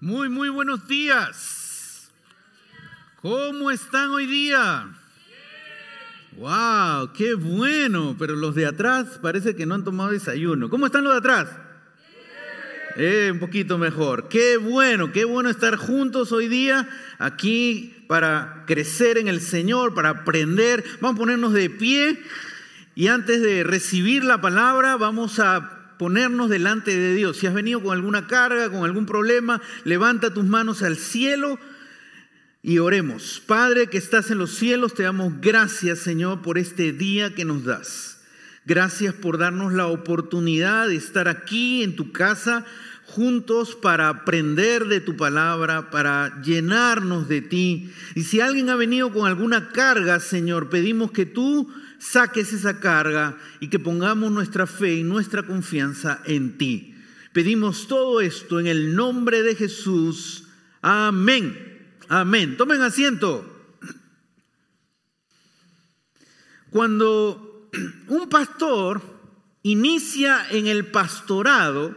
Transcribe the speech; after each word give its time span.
Muy, 0.00 0.28
muy 0.28 0.50
buenos 0.50 0.86
días. 0.86 2.10
¿Cómo 3.22 3.70
están 3.70 4.10
hoy 4.10 4.26
día? 4.26 4.90
¡Wow! 6.36 7.14
¡Qué 7.14 7.32
bueno! 7.32 8.14
Pero 8.18 8.36
los 8.36 8.54
de 8.54 8.66
atrás 8.66 9.18
parece 9.22 9.56
que 9.56 9.64
no 9.64 9.74
han 9.74 9.84
tomado 9.84 10.10
desayuno. 10.10 10.68
¿Cómo 10.68 10.84
están 10.84 11.02
los 11.02 11.14
de 11.14 11.18
atrás? 11.18 11.48
Eh, 12.96 13.30
un 13.32 13.38
poquito 13.38 13.78
mejor. 13.78 14.28
Qué 14.28 14.58
bueno, 14.58 15.12
qué 15.12 15.24
bueno 15.24 15.48
estar 15.48 15.76
juntos 15.76 16.30
hoy 16.30 16.48
día 16.48 16.86
aquí 17.18 18.04
para 18.06 18.64
crecer 18.66 19.16
en 19.16 19.28
el 19.28 19.40
Señor, 19.40 19.94
para 19.94 20.10
aprender. 20.10 20.84
Vamos 21.00 21.16
a 21.16 21.20
ponernos 21.20 21.54
de 21.54 21.70
pie 21.70 22.22
y 22.94 23.08
antes 23.08 23.40
de 23.40 23.64
recibir 23.64 24.24
la 24.24 24.42
palabra 24.42 24.98
vamos 24.98 25.38
a 25.38 25.75
ponernos 25.98 26.50
delante 26.50 26.96
de 26.96 27.14
Dios. 27.14 27.36
Si 27.38 27.46
has 27.46 27.54
venido 27.54 27.82
con 27.82 27.92
alguna 27.92 28.26
carga, 28.26 28.70
con 28.70 28.84
algún 28.84 29.06
problema, 29.06 29.60
levanta 29.84 30.32
tus 30.32 30.44
manos 30.44 30.82
al 30.82 30.96
cielo 30.96 31.58
y 32.62 32.78
oremos. 32.78 33.42
Padre 33.46 33.88
que 33.88 33.98
estás 33.98 34.30
en 34.30 34.38
los 34.38 34.54
cielos, 34.56 34.94
te 34.94 35.04
damos 35.04 35.40
gracias, 35.40 36.00
Señor, 36.00 36.42
por 36.42 36.58
este 36.58 36.92
día 36.92 37.34
que 37.34 37.44
nos 37.44 37.64
das. 37.64 38.18
Gracias 38.64 39.14
por 39.14 39.38
darnos 39.38 39.72
la 39.72 39.86
oportunidad 39.86 40.88
de 40.88 40.96
estar 40.96 41.28
aquí 41.28 41.84
en 41.84 41.94
tu 41.94 42.10
casa 42.10 42.64
juntos 43.06 43.76
para 43.76 44.08
aprender 44.08 44.86
de 44.86 45.00
tu 45.00 45.16
palabra, 45.16 45.90
para 45.90 46.42
llenarnos 46.42 47.28
de 47.28 47.40
ti. 47.40 47.92
Y 48.16 48.24
si 48.24 48.40
alguien 48.40 48.68
ha 48.68 48.76
venido 48.76 49.12
con 49.12 49.26
alguna 49.26 49.68
carga, 49.68 50.18
Señor, 50.18 50.68
pedimos 50.68 51.12
que 51.12 51.24
tú 51.24 51.72
saques 51.98 52.52
esa 52.52 52.80
carga 52.80 53.36
y 53.60 53.68
que 53.68 53.78
pongamos 53.78 54.30
nuestra 54.30 54.66
fe 54.66 54.94
y 54.94 55.02
nuestra 55.02 55.42
confianza 55.44 56.20
en 56.24 56.58
ti. 56.58 56.94
Pedimos 57.32 57.86
todo 57.86 58.20
esto 58.20 58.60
en 58.60 58.66
el 58.66 58.96
nombre 58.96 59.42
de 59.42 59.54
Jesús. 59.54 60.44
Amén. 60.80 61.96
Amén. 62.08 62.56
Tomen 62.56 62.82
asiento. 62.82 63.52
Cuando 66.70 67.70
un 68.08 68.28
pastor 68.28 69.02
inicia 69.62 70.46
en 70.50 70.66
el 70.66 70.86
pastorado, 70.86 71.94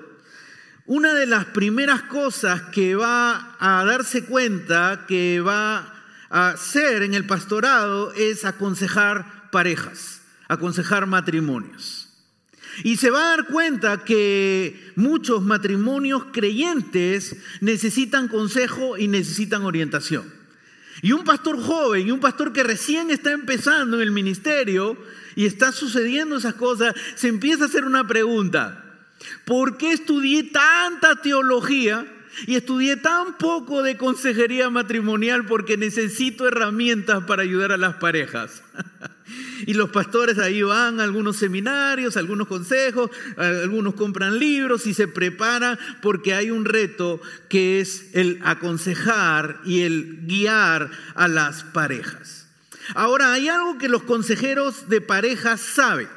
una 0.86 1.13
de 1.13 1.28
las 1.28 1.45
primeras 1.45 2.02
cosas 2.03 2.63
que 2.73 2.95
va 2.95 3.56
a 3.59 3.86
darse 3.86 4.25
cuenta 4.25 5.06
que 5.08 5.39
va 5.39 5.94
a 6.30 6.50
hacer 6.50 7.03
en 7.03 7.13
el 7.13 7.28
pastorado 7.28 8.11
es 8.13 8.44
aconsejar 8.44 9.39
parejas, 9.52 10.22
aconsejar 10.47 11.05
matrimonios. 11.08 12.09
Y 12.83 12.97
se 12.97 13.09
va 13.09 13.22
a 13.22 13.38
dar 13.38 13.47
cuenta 13.47 14.03
que 14.06 14.91
muchos 14.95 15.41
matrimonios 15.44 16.25
creyentes 16.31 17.36
necesitan 17.61 18.28
consejo 18.28 18.97
y 18.97 19.08
necesitan 19.08 19.64
orientación. 19.64 20.31
Y 21.02 21.14
un 21.14 21.23
pastor 21.23 21.61
joven 21.61 22.08
y 22.08 22.11
un 22.11 22.19
pastor 22.19 22.53
que 22.53 22.64
recién 22.64 23.09
está 23.09 23.31
empezando 23.31 23.97
en 23.97 24.03
el 24.03 24.11
ministerio 24.11 24.97
y 25.36 25.45
está 25.45 25.72
sucediendo 25.72 26.38
esas 26.38 26.56
cosas, 26.56 26.94
se 27.16 27.28
empieza 27.28 27.63
a 27.63 27.67
hacer 27.67 27.86
una 27.86 28.08
pregunta. 28.08 28.86
¿Por 29.45 29.78
qué 29.78 29.91
estudié 29.91 30.44
tanta 30.44 31.22
teología 31.22 32.06
y 32.48 32.56
estudié 32.56 32.98
tan 32.98 33.38
poco 33.38 33.84
de 33.84 33.98
consejería 33.98 34.70
matrimonial 34.70 35.45
porque 35.45 35.78
necesito 35.78 36.48
herramientas 36.48 37.23
para 37.26 37.44
ayudar 37.44 37.72
a 37.72 37.78
las 37.78 37.96
parejas? 37.96 38.64
Y 39.66 39.73
los 39.73 39.92
pastores 39.92 40.40
ahí 40.40 40.64
van 40.64 41.00
a 41.00 41.04
algunos 41.04 41.38
seminarios, 41.38 42.18
algunos 42.18 42.48
consejos, 42.48 43.12
algunos 43.38 43.94
compran 43.94 44.40
libros 44.40 44.88
y 44.88 44.94
se 44.94 45.08
preparan 45.08 45.78
porque 46.02 46.34
hay 46.34 46.50
un 46.50 46.66
reto 46.66 47.22
que 47.50 47.80
es 47.80 48.09
el 48.14 48.40
aconsejar 48.44 49.59
y 49.66 49.81
el 49.81 50.22
guiar 50.26 50.90
a 51.14 51.28
las 51.28 51.64
parejas. 51.64 52.48
Ahora, 52.96 53.34
hay 53.34 53.50
algo 53.50 53.78
que 53.78 53.90
los 53.90 54.03
consejeros 54.03 54.90
de 54.90 55.02
parejas 55.02 55.62
saben, 55.62 56.08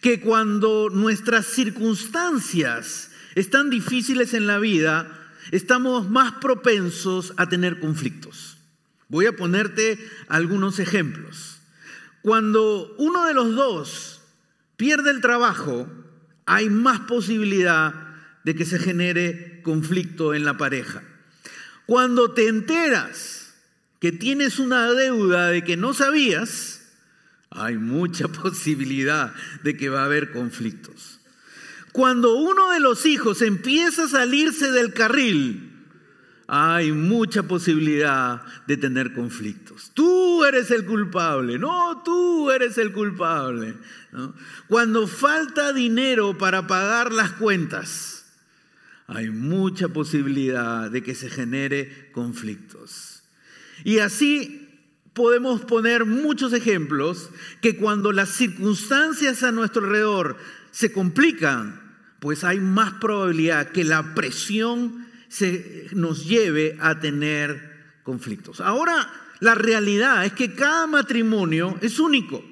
que 0.00 0.20
cuando 0.20 0.88
nuestras 0.90 1.46
circunstancias 1.46 3.11
están 3.34 3.70
difíciles 3.70 4.34
en 4.34 4.46
la 4.46 4.58
vida, 4.58 5.18
estamos 5.50 6.08
más 6.10 6.32
propensos 6.32 7.34
a 7.36 7.48
tener 7.48 7.80
conflictos. 7.80 8.58
Voy 9.08 9.26
a 9.26 9.36
ponerte 9.36 9.98
algunos 10.28 10.78
ejemplos. 10.78 11.60
Cuando 12.22 12.94
uno 12.98 13.26
de 13.26 13.34
los 13.34 13.54
dos 13.54 14.22
pierde 14.76 15.10
el 15.10 15.20
trabajo, 15.20 15.88
hay 16.46 16.70
más 16.70 17.00
posibilidad 17.00 17.94
de 18.44 18.54
que 18.54 18.64
se 18.64 18.78
genere 18.78 19.60
conflicto 19.62 20.34
en 20.34 20.44
la 20.44 20.56
pareja. 20.56 21.02
Cuando 21.86 22.32
te 22.32 22.48
enteras 22.48 23.54
que 24.00 24.12
tienes 24.12 24.58
una 24.58 24.90
deuda 24.92 25.48
de 25.48 25.62
que 25.62 25.76
no 25.76 25.94
sabías, 25.94 26.82
hay 27.50 27.76
mucha 27.76 28.28
posibilidad 28.28 29.34
de 29.62 29.76
que 29.76 29.88
va 29.88 30.02
a 30.02 30.06
haber 30.06 30.32
conflictos. 30.32 31.11
Cuando 31.92 32.34
uno 32.36 32.70
de 32.70 32.80
los 32.80 33.04
hijos 33.06 33.42
empieza 33.42 34.04
a 34.04 34.08
salirse 34.08 34.70
del 34.72 34.94
carril, 34.94 35.72
hay 36.54 36.92
mucha 36.92 37.44
posibilidad 37.44 38.42
de 38.66 38.76
tener 38.76 39.14
conflictos. 39.14 39.90
Tú 39.94 40.44
eres 40.44 40.70
el 40.70 40.84
culpable, 40.84 41.58
no, 41.58 42.02
tú 42.02 42.50
eres 42.50 42.78
el 42.78 42.92
culpable. 42.92 43.74
Cuando 44.68 45.06
falta 45.06 45.72
dinero 45.72 46.36
para 46.36 46.66
pagar 46.66 47.12
las 47.12 47.32
cuentas, 47.32 48.26
hay 49.06 49.30
mucha 49.30 49.88
posibilidad 49.88 50.90
de 50.90 51.02
que 51.02 51.14
se 51.14 51.30
genere 51.30 52.10
conflictos. 52.12 53.22
Y 53.84 53.98
así 53.98 54.68
podemos 55.12 55.62
poner 55.62 56.04
muchos 56.06 56.52
ejemplos 56.52 57.30
que 57.60 57.76
cuando 57.76 58.12
las 58.12 58.30
circunstancias 58.30 59.42
a 59.42 59.52
nuestro 59.52 59.84
alrededor 59.84 60.36
se 60.70 60.92
complican, 60.92 61.81
pues 62.22 62.44
hay 62.44 62.60
más 62.60 62.92
probabilidad 63.00 63.72
que 63.72 63.82
la 63.82 64.14
presión 64.14 65.08
se 65.26 65.88
nos 65.90 66.24
lleve 66.24 66.78
a 66.80 67.00
tener 67.00 67.98
conflictos. 68.04 68.60
Ahora, 68.60 69.12
la 69.40 69.56
realidad 69.56 70.24
es 70.24 70.32
que 70.32 70.54
cada 70.54 70.86
matrimonio 70.86 71.76
es 71.80 71.98
único. 71.98 72.44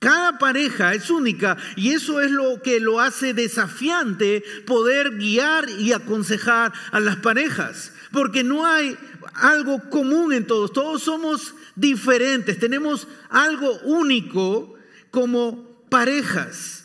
Cada 0.00 0.36
pareja 0.36 0.94
es 0.94 1.10
única 1.10 1.56
y 1.76 1.90
eso 1.90 2.20
es 2.20 2.32
lo 2.32 2.60
que 2.60 2.80
lo 2.80 2.98
hace 2.98 3.34
desafiante 3.34 4.42
poder 4.66 5.16
guiar 5.16 5.70
y 5.70 5.92
aconsejar 5.92 6.72
a 6.90 6.98
las 6.98 7.14
parejas, 7.18 7.92
porque 8.10 8.42
no 8.42 8.66
hay 8.66 8.96
algo 9.34 9.90
común 9.90 10.32
en 10.32 10.44
todos, 10.44 10.72
todos 10.72 11.04
somos 11.04 11.54
diferentes, 11.76 12.58
tenemos 12.58 13.06
algo 13.30 13.78
único 13.84 14.74
como 15.12 15.86
parejas. 15.88 16.81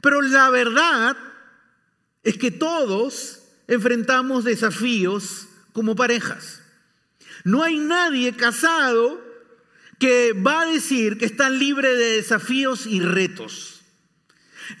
Pero 0.00 0.22
la 0.22 0.50
verdad 0.50 1.16
es 2.22 2.36
que 2.36 2.50
todos 2.50 3.42
enfrentamos 3.66 4.44
desafíos 4.44 5.48
como 5.72 5.96
parejas. 5.96 6.62
No 7.44 7.62
hay 7.62 7.78
nadie 7.78 8.34
casado 8.34 9.24
que 9.98 10.32
va 10.32 10.62
a 10.62 10.66
decir 10.66 11.18
que 11.18 11.24
está 11.26 11.50
libre 11.50 11.94
de 11.94 12.16
desafíos 12.16 12.86
y 12.86 13.00
retos. 13.00 13.80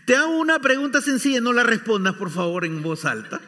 Te 0.06 0.16
hago 0.16 0.38
una 0.38 0.58
pregunta 0.58 1.00
sencilla, 1.00 1.40
no 1.40 1.52
la 1.52 1.62
respondas 1.62 2.14
por 2.14 2.30
favor 2.30 2.64
en 2.64 2.82
voz 2.82 3.04
alta. 3.04 3.40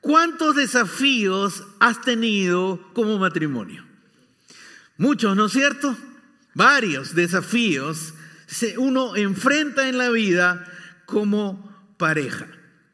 ¿Cuántos 0.00 0.56
desafíos 0.56 1.62
has 1.78 2.00
tenido 2.00 2.90
como 2.94 3.18
matrimonio? 3.18 3.84
Muchos, 4.96 5.36
¿no 5.36 5.46
es 5.46 5.52
cierto? 5.52 5.96
Varios 6.54 7.14
desafíos 7.14 8.14
uno 8.78 9.16
enfrenta 9.16 9.88
en 9.88 9.98
la 9.98 10.10
vida 10.10 10.66
como 11.06 11.94
pareja. 11.96 12.46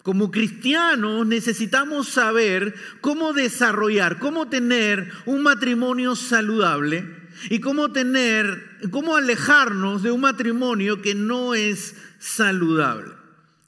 Como 0.03 0.31
cristianos 0.31 1.27
necesitamos 1.27 2.09
saber 2.09 2.75
cómo 3.01 3.33
desarrollar, 3.33 4.19
cómo 4.19 4.49
tener 4.49 5.11
un 5.25 5.43
matrimonio 5.43 6.15
saludable 6.15 7.05
y 7.51 7.61
cómo 7.61 7.91
tener, 7.91 8.79
cómo 8.91 9.17
alejarnos 9.17 10.03
de 10.03 10.13
un 10.13 10.21
matrimonio 10.21 11.03
que 11.03 11.15
no 11.15 11.55
es 11.55 11.97
saludable. 12.19 13.13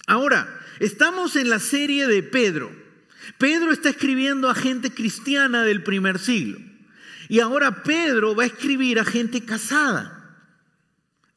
Ahora, 0.07 0.49
estamos 0.79 1.37
en 1.37 1.51
la 1.51 1.59
serie 1.59 2.07
de 2.07 2.23
Pedro. 2.23 2.71
Pedro 3.37 3.73
está 3.73 3.91
escribiendo 3.91 4.49
a 4.49 4.55
gente 4.55 4.91
cristiana 4.91 5.65
del 5.65 5.83
primer 5.83 6.19
siglo. 6.19 6.59
Y 7.29 7.41
ahora 7.41 7.83
Pedro 7.83 8.35
va 8.35 8.45
a 8.45 8.47
escribir 8.47 9.01
a 9.01 9.05
gente 9.05 9.45
casada. 9.45 10.18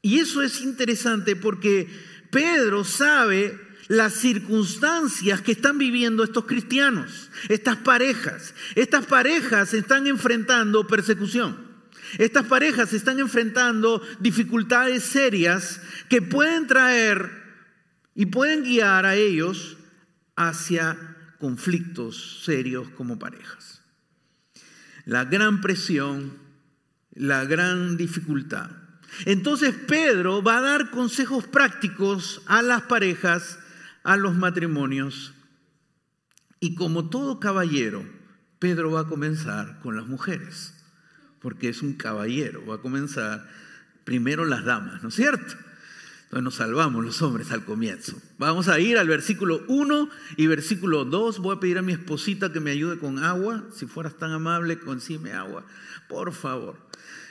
Y 0.01 0.19
eso 0.19 0.41
es 0.41 0.61
interesante 0.61 1.35
porque 1.35 1.87
Pedro 2.31 2.83
sabe 2.83 3.59
las 3.87 4.13
circunstancias 4.13 5.41
que 5.41 5.51
están 5.51 5.77
viviendo 5.77 6.23
estos 6.23 6.45
cristianos, 6.45 7.29
estas 7.49 7.77
parejas. 7.77 8.55
Estas 8.75 9.05
parejas 9.05 9.73
están 9.73 10.07
enfrentando 10.07 10.87
persecución. 10.87 11.69
Estas 12.17 12.45
parejas 12.45 12.93
están 12.93 13.19
enfrentando 13.19 14.01
dificultades 14.19 15.03
serias 15.03 15.81
que 16.09 16.21
pueden 16.21 16.67
traer 16.67 17.31
y 18.15 18.27
pueden 18.27 18.63
guiar 18.63 19.05
a 19.05 19.15
ellos 19.15 19.77
hacia 20.35 20.97
conflictos 21.39 22.41
serios 22.45 22.89
como 22.91 23.19
parejas. 23.19 23.81
La 25.05 25.25
gran 25.25 25.61
presión, 25.61 26.37
la 27.13 27.45
gran 27.45 27.97
dificultad. 27.97 28.80
Entonces 29.25 29.73
Pedro 29.87 30.41
va 30.41 30.57
a 30.57 30.61
dar 30.61 30.91
consejos 30.91 31.45
prácticos 31.45 32.41
a 32.45 32.61
las 32.61 32.83
parejas, 32.83 33.59
a 34.03 34.17
los 34.17 34.35
matrimonios. 34.35 35.33
Y 36.59 36.75
como 36.75 37.09
todo 37.09 37.39
caballero, 37.39 38.05
Pedro 38.59 38.91
va 38.91 39.01
a 39.01 39.07
comenzar 39.07 39.79
con 39.79 39.95
las 39.95 40.07
mujeres, 40.07 40.73
porque 41.39 41.69
es 41.69 41.81
un 41.81 41.93
caballero, 41.93 42.65
va 42.65 42.75
a 42.75 42.81
comenzar 42.81 43.47
primero 44.03 44.45
las 44.45 44.63
damas, 44.65 45.01
¿no 45.01 45.09
es 45.09 45.15
cierto? 45.15 45.55
Entonces 46.31 46.43
nos 46.45 46.55
salvamos 46.55 47.03
los 47.03 47.21
hombres 47.21 47.51
al 47.51 47.65
comienzo. 47.65 48.21
Vamos 48.37 48.69
a 48.69 48.79
ir 48.79 48.97
al 48.97 49.07
versículo 49.07 49.65
1 49.67 50.09
y 50.37 50.47
versículo 50.47 51.03
2. 51.03 51.39
Voy 51.39 51.57
a 51.57 51.59
pedir 51.59 51.77
a 51.77 51.81
mi 51.81 51.91
esposita 51.91 52.53
que 52.53 52.61
me 52.61 52.71
ayude 52.71 52.99
con 52.99 53.21
agua. 53.21 53.65
Si 53.75 53.85
fueras 53.85 54.15
tan 54.15 54.31
amable, 54.31 54.79
consime 54.79 55.33
agua. 55.33 55.65
Por 56.07 56.31
favor. 56.31 56.77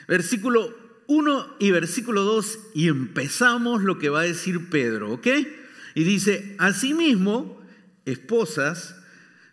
Versículo 0.07 0.71
1 1.11 1.57
y 1.59 1.71
versículo 1.71 2.23
2 2.23 2.59
y 2.73 2.87
empezamos 2.87 3.83
lo 3.83 3.99
que 3.99 4.07
va 4.07 4.21
a 4.21 4.23
decir 4.23 4.69
Pedro, 4.69 5.11
¿ok? 5.11 5.27
Y 5.93 6.05
dice, 6.05 6.55
asimismo, 6.57 7.61
esposas, 8.05 8.95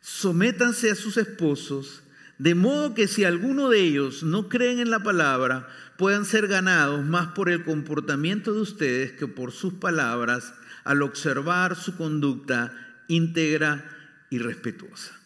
sométanse 0.00 0.88
a 0.88 0.94
sus 0.94 1.16
esposos, 1.16 2.04
de 2.38 2.54
modo 2.54 2.94
que 2.94 3.08
si 3.08 3.24
alguno 3.24 3.70
de 3.70 3.80
ellos 3.80 4.22
no 4.22 4.48
creen 4.48 4.78
en 4.78 4.90
la 4.90 5.02
palabra, 5.02 5.68
puedan 5.96 6.24
ser 6.24 6.46
ganados 6.46 7.04
más 7.04 7.32
por 7.32 7.50
el 7.50 7.64
comportamiento 7.64 8.52
de 8.52 8.60
ustedes 8.60 9.12
que 9.14 9.26
por 9.26 9.50
sus 9.50 9.74
palabras 9.74 10.54
al 10.84 11.02
observar 11.02 11.74
su 11.74 11.96
conducta 11.96 12.72
íntegra 13.08 13.84
y 14.30 14.38
respetuosa. 14.38 15.18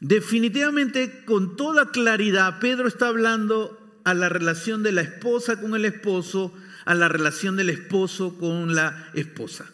Definitivamente, 0.00 1.24
con 1.24 1.56
toda 1.56 1.92
claridad, 1.92 2.58
Pedro 2.60 2.88
está 2.88 3.08
hablando 3.08 3.85
a 4.06 4.14
la 4.14 4.28
relación 4.28 4.84
de 4.84 4.92
la 4.92 5.00
esposa 5.00 5.60
con 5.60 5.74
el 5.74 5.84
esposo, 5.84 6.54
a 6.84 6.94
la 6.94 7.08
relación 7.08 7.56
del 7.56 7.70
esposo 7.70 8.38
con 8.38 8.76
la 8.76 9.10
esposa. 9.14 9.66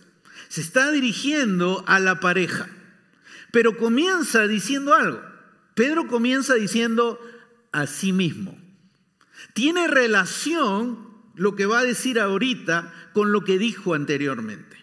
Se 0.49 0.63
está 0.63 0.91
dirigiendo 0.91 1.85
a 1.87 2.01
la 2.01 2.19
pareja, 2.19 2.67
pero 3.51 3.77
comienza 3.77 4.49
diciendo 4.49 4.95
algo. 4.95 5.21
Pedro 5.75 6.07
comienza 6.07 6.55
diciendo 6.55 7.21
a 7.73 7.87
sí 7.87 8.15
mismo. 8.15 8.59
Tiene 9.53 9.87
relación 9.87 11.11
lo 11.35 11.55
que 11.55 11.67
va 11.67 11.81
a 11.81 11.85
decir 11.85 12.19
ahorita 12.19 12.91
con 13.13 13.33
lo 13.33 13.45
que 13.45 13.59
dijo 13.59 13.93
anteriormente. 13.93 14.79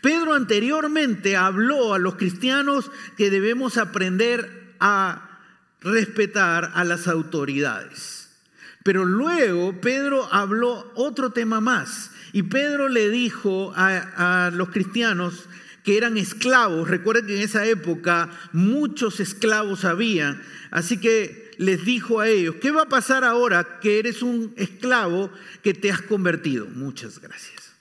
Pedro 0.00 0.32
anteriormente 0.32 1.36
habló 1.36 1.92
a 1.92 1.98
los 1.98 2.14
cristianos 2.14 2.90
que 3.18 3.28
debemos 3.28 3.76
aprender 3.76 4.74
a 4.80 5.42
respetar 5.82 6.72
a 6.74 6.84
las 6.84 7.06
autoridades. 7.06 8.27
Pero 8.88 9.04
luego 9.04 9.78
Pedro 9.82 10.32
habló 10.32 10.90
otro 10.94 11.28
tema 11.28 11.60
más 11.60 12.10
y 12.32 12.44
Pedro 12.44 12.88
le 12.88 13.10
dijo 13.10 13.70
a, 13.76 14.50
los 14.54 14.70
cristianos 14.70 15.46
que 15.84 15.98
eran 15.98 16.16
esclavos, 16.16 16.88
recuerden 16.88 17.26
que 17.26 17.36
en 17.36 17.42
esa 17.42 17.66
época 17.66 18.30
muchos 18.54 19.20
esclavos 19.20 19.84
había, 19.84 20.40
así 20.70 20.96
que 20.96 21.50
les 21.58 21.84
dijo 21.84 22.20
a 22.20 22.28
ellos, 22.28 22.54
¿qué 22.62 22.70
va 22.70 22.84
a 22.84 22.88
pasar 22.88 23.24
ahora 23.24 23.78
que 23.82 23.98
eres 23.98 24.22
un 24.22 24.54
esclavo 24.56 25.30
que 25.62 25.74
te 25.74 25.90
has 25.90 26.00
convertido? 26.00 26.64
Muchas 26.64 27.18
gracias. 27.18 27.74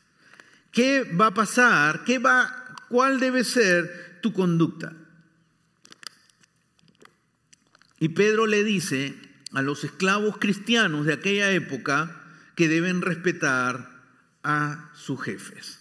¿Qué 0.73 1.05
va 1.05 1.27
a 1.27 1.33
pasar? 1.33 2.03
¿Qué 2.03 2.19
va, 2.19 2.75
¿Cuál 2.89 3.21
debe 3.21 3.45
ser 3.45 4.19
tu 4.21 4.33
conducta? 4.33 4.91
Y 7.97 8.09
Pedro 8.09 8.45
le 8.45 8.65
dice 8.65 9.26
a 9.53 9.61
los 9.61 9.83
esclavos 9.83 10.37
cristianos 10.37 11.05
de 11.05 11.13
aquella 11.13 11.51
época 11.51 12.23
que 12.55 12.67
deben 12.67 13.01
respetar 13.01 13.89
a 14.43 14.91
sus 14.95 15.21
jefes. 15.21 15.79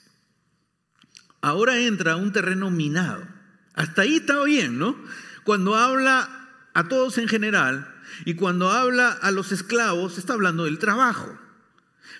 Ahora 1.40 1.78
entra 1.78 2.16
un 2.16 2.32
terreno 2.32 2.70
minado. 2.70 3.26
Hasta 3.74 4.02
ahí 4.02 4.16
está 4.16 4.42
bien, 4.44 4.78
¿no? 4.78 4.96
Cuando 5.44 5.74
habla 5.76 6.48
a 6.74 6.88
todos 6.88 7.18
en 7.18 7.28
general, 7.28 7.92
y 8.24 8.34
cuando 8.34 8.70
habla 8.70 9.12
a 9.12 9.30
los 9.30 9.52
esclavos, 9.52 10.19
está 10.19 10.32
hablando 10.32 10.64
del 10.64 10.78
trabajo. 10.78 11.38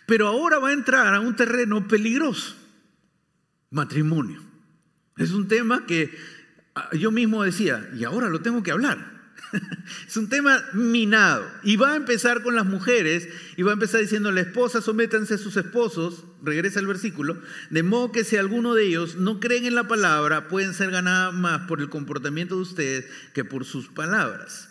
Pero 0.07 0.29
ahora 0.29 0.59
va 0.59 0.69
a 0.69 0.75
entrar 0.75 1.15
a 1.15 1.21
un 1.21 1.35
terreno 1.37 1.89
peligroso, 1.89 2.55
matrimonio. 3.71 4.43
Es 5.17 5.33
un 5.33 5.49
tema 5.49 5.87
que 5.87 6.17
ah, 6.75 6.91
yo 6.93 7.11
mismo 7.11 7.43
decía, 7.43 7.89
y 7.95 8.05
ahora 8.05 8.29
lo 8.29 8.41
tengo 8.41 8.63
que 8.63 8.73
hablar. 8.73 9.16
es 10.07 10.17
un 10.17 10.29
tema 10.29 10.65
minado. 10.73 11.49
Y 11.63 11.77
va 11.77 11.93
a 11.93 11.97
empezar 11.97 12.43
con 12.43 12.55
las 12.55 12.67
mujeres 12.67 13.29
y 13.57 13.63
va 13.63 13.71
a 13.71 13.75
empezar 13.75 14.01
diciendo, 14.01 14.33
la 14.33 14.41
esposa 14.41 14.81
sométanse 14.81 15.35
a 15.35 15.39
sus 15.39 15.57
esposos, 15.57 16.25
regresa 16.43 16.81
el 16.81 16.87
versículo, 16.87 17.41
de 17.71 17.83
modo 17.83 18.13
que 18.13 18.25
si 18.25 18.37
alguno 18.37 18.75
de 18.75 18.87
ellos 18.87 19.17
no 19.17 19.41
creen 19.41 19.65
en 19.65 19.75
la 19.75 19.89
palabra, 19.89 20.49
pueden 20.49 20.75
ser 20.75 20.91
ganadas 20.91 21.35
más 21.35 21.63
por 21.63 21.81
el 21.81 21.89
comportamiento 21.89 22.57
de 22.57 22.63
ustedes 22.63 23.07
que 23.35 23.45
por 23.45 23.65
sus 23.65 23.89
palabras. 23.89 24.71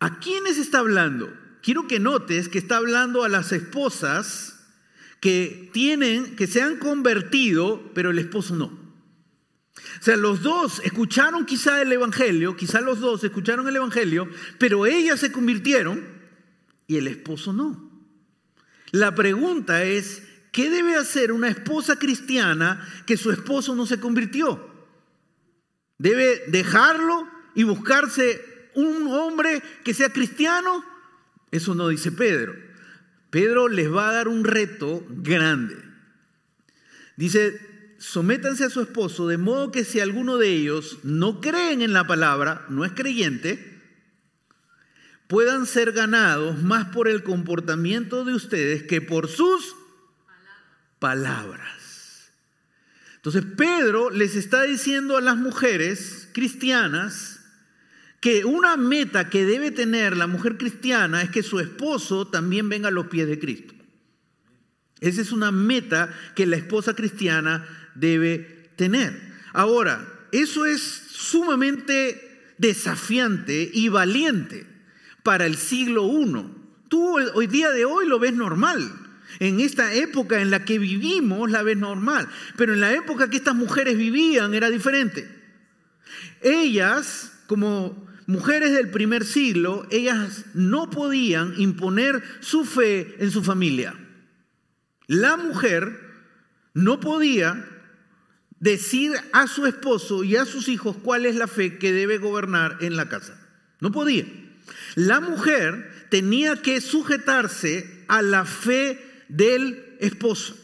¿A 0.00 0.20
quiénes 0.20 0.58
está 0.58 0.78
hablando? 0.78 1.32
Quiero 1.62 1.88
que 1.88 1.98
notes 1.98 2.48
que 2.48 2.58
está 2.58 2.76
hablando 2.76 3.24
a 3.24 3.28
las 3.28 3.52
esposas 3.52 4.54
que 5.20 5.70
tienen, 5.72 6.36
que 6.36 6.46
se 6.46 6.62
han 6.62 6.76
convertido, 6.76 7.90
pero 7.94 8.10
el 8.10 8.18
esposo 8.18 8.54
no. 8.54 8.87
O 10.00 10.02
sea, 10.02 10.16
los 10.16 10.42
dos 10.42 10.80
escucharon 10.84 11.46
quizá 11.46 11.82
el 11.82 11.92
Evangelio, 11.92 12.56
quizá 12.56 12.80
los 12.80 13.00
dos 13.00 13.24
escucharon 13.24 13.66
el 13.68 13.76
Evangelio, 13.76 14.28
pero 14.58 14.86
ellas 14.86 15.20
se 15.20 15.32
convirtieron 15.32 16.06
y 16.86 16.96
el 16.96 17.08
esposo 17.08 17.52
no. 17.52 17.90
La 18.90 19.14
pregunta 19.14 19.84
es, 19.84 20.22
¿qué 20.52 20.70
debe 20.70 20.96
hacer 20.96 21.32
una 21.32 21.48
esposa 21.48 21.96
cristiana 21.96 22.86
que 23.06 23.16
su 23.16 23.30
esposo 23.30 23.74
no 23.74 23.86
se 23.86 24.00
convirtió? 24.00 24.68
¿Debe 25.98 26.44
dejarlo 26.48 27.28
y 27.54 27.64
buscarse 27.64 28.70
un 28.74 29.08
hombre 29.08 29.62
que 29.84 29.94
sea 29.94 30.12
cristiano? 30.12 30.84
Eso 31.50 31.74
no 31.74 31.88
dice 31.88 32.12
Pedro. 32.12 32.54
Pedro 33.30 33.68
les 33.68 33.92
va 33.92 34.08
a 34.08 34.12
dar 34.12 34.28
un 34.28 34.44
reto 34.44 35.04
grande. 35.08 35.76
Dice, 37.16 37.60
sométanse 37.98 38.64
a 38.64 38.70
su 38.70 38.80
esposo, 38.80 39.26
de 39.26 39.38
modo 39.38 39.72
que 39.72 39.84
si 39.84 40.00
alguno 40.00 40.38
de 40.38 40.48
ellos 40.48 40.98
no 41.02 41.40
creen 41.40 41.82
en 41.82 41.92
la 41.92 42.06
palabra, 42.06 42.64
no 42.68 42.84
es 42.84 42.92
creyente, 42.92 43.78
puedan 45.26 45.66
ser 45.66 45.92
ganados 45.92 46.62
más 46.62 46.86
por 46.86 47.08
el 47.08 47.22
comportamiento 47.22 48.24
de 48.24 48.34
ustedes 48.34 48.84
que 48.84 49.00
por 49.00 49.28
sus 49.28 49.76
palabras. 50.98 52.32
Entonces 53.16 53.44
Pedro 53.56 54.10
les 54.10 54.36
está 54.36 54.62
diciendo 54.62 55.16
a 55.16 55.20
las 55.20 55.36
mujeres 55.36 56.28
cristianas 56.32 57.40
que 58.20 58.44
una 58.44 58.76
meta 58.76 59.28
que 59.28 59.44
debe 59.44 59.70
tener 59.70 60.16
la 60.16 60.26
mujer 60.26 60.56
cristiana 60.56 61.22
es 61.22 61.30
que 61.30 61.42
su 61.42 61.60
esposo 61.60 62.26
también 62.26 62.68
venga 62.68 62.88
a 62.88 62.92
los 62.92 63.08
pies 63.08 63.28
de 63.28 63.38
Cristo. 63.38 63.74
Esa 65.00 65.20
es 65.20 65.30
una 65.30 65.52
meta 65.52 66.12
que 66.34 66.46
la 66.46 66.56
esposa 66.56 66.94
cristiana 66.94 67.66
debe 67.98 68.70
tener. 68.76 69.20
Ahora, 69.52 70.06
eso 70.32 70.66
es 70.66 70.80
sumamente 70.82 72.54
desafiante 72.58 73.70
y 73.72 73.88
valiente 73.88 74.66
para 75.22 75.46
el 75.46 75.56
siglo 75.56 76.06
I. 76.06 76.44
Tú 76.88 77.18
hoy 77.34 77.46
día 77.46 77.70
de 77.70 77.84
hoy 77.84 78.06
lo 78.06 78.18
ves 78.18 78.32
normal. 78.32 78.92
En 79.40 79.60
esta 79.60 79.92
época 79.92 80.40
en 80.40 80.50
la 80.50 80.64
que 80.64 80.78
vivimos 80.78 81.50
la 81.50 81.62
ves 81.62 81.76
normal. 81.76 82.28
Pero 82.56 82.72
en 82.72 82.80
la 82.80 82.92
época 82.92 83.30
que 83.30 83.36
estas 83.36 83.54
mujeres 83.54 83.96
vivían 83.96 84.54
era 84.54 84.70
diferente. 84.70 85.28
Ellas, 86.40 87.32
como 87.46 88.06
mujeres 88.26 88.72
del 88.72 88.90
primer 88.90 89.24
siglo, 89.24 89.86
ellas 89.90 90.46
no 90.54 90.90
podían 90.90 91.54
imponer 91.58 92.22
su 92.40 92.64
fe 92.64 93.16
en 93.18 93.30
su 93.30 93.42
familia. 93.42 93.94
La 95.06 95.36
mujer 95.36 95.98
no 96.74 97.00
podía 97.00 97.66
decir 98.60 99.12
a 99.32 99.46
su 99.46 99.66
esposo 99.66 100.24
y 100.24 100.36
a 100.36 100.44
sus 100.44 100.68
hijos 100.68 100.96
cuál 100.96 101.26
es 101.26 101.36
la 101.36 101.46
fe 101.46 101.78
que 101.78 101.92
debe 101.92 102.18
gobernar 102.18 102.78
en 102.80 102.96
la 102.96 103.08
casa. 103.08 103.38
No 103.80 103.92
podía. 103.92 104.24
La 104.94 105.20
mujer 105.20 106.06
tenía 106.10 106.60
que 106.62 106.80
sujetarse 106.80 108.04
a 108.08 108.22
la 108.22 108.44
fe 108.44 108.98
del 109.28 109.96
esposo, 110.00 110.56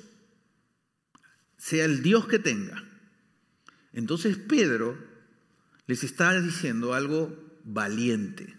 sea 1.57 1.85
el 1.85 2.03
Dios 2.03 2.27
que 2.27 2.39
tenga. 2.39 2.83
Entonces 3.93 4.37
Pedro 4.37 4.99
les 5.87 6.03
está 6.03 6.41
diciendo 6.41 6.95
algo 6.95 7.37
valiente, 7.65 8.57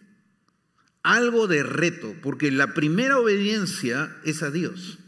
algo 1.03 1.47
de 1.47 1.63
reto, 1.63 2.15
porque 2.21 2.51
la 2.51 2.73
primera 2.73 3.17
obediencia 3.19 4.15
es 4.23 4.43
a 4.43 4.51
Dios. 4.51 4.99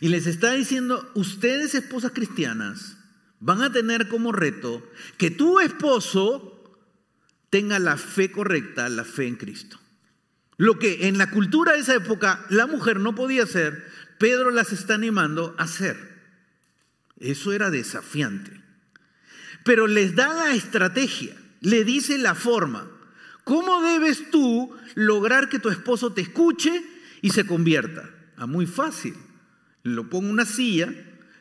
Y 0.00 0.08
les 0.08 0.26
está 0.26 0.52
diciendo, 0.52 1.10
ustedes 1.14 1.74
esposas 1.74 2.12
cristianas, 2.12 2.96
van 3.40 3.62
a 3.62 3.72
tener 3.72 4.08
como 4.08 4.32
reto 4.32 4.88
que 5.16 5.30
tu 5.30 5.60
esposo 5.60 6.54
tenga 7.50 7.78
la 7.78 7.96
fe 7.96 8.30
correcta, 8.30 8.88
la 8.88 9.04
fe 9.04 9.26
en 9.26 9.36
Cristo. 9.36 9.78
Lo 10.56 10.78
que 10.78 11.06
en 11.08 11.18
la 11.18 11.30
cultura 11.30 11.72
de 11.72 11.80
esa 11.80 11.94
época 11.94 12.44
la 12.50 12.66
mujer 12.66 12.98
no 12.98 13.14
podía 13.14 13.44
hacer, 13.44 13.86
Pedro 14.18 14.50
las 14.50 14.72
está 14.72 14.94
animando 14.94 15.54
a 15.58 15.64
hacer. 15.64 15.96
Eso 17.18 17.52
era 17.52 17.70
desafiante. 17.70 18.60
Pero 19.64 19.86
les 19.86 20.14
da 20.14 20.32
la 20.32 20.54
estrategia, 20.54 21.36
le 21.60 21.84
dice 21.84 22.18
la 22.18 22.34
forma. 22.34 22.90
¿Cómo 23.44 23.82
debes 23.82 24.30
tú 24.30 24.74
lograr 24.94 25.48
que 25.48 25.58
tu 25.58 25.68
esposo 25.68 26.12
te 26.12 26.20
escuche 26.20 26.82
y 27.22 27.30
se 27.30 27.46
convierta? 27.46 28.10
Ah, 28.36 28.46
muy 28.46 28.66
fácil. 28.66 29.14
Lo 29.94 30.08
pongo 30.08 30.26
en 30.26 30.32
una 30.32 30.44
silla, 30.44 30.92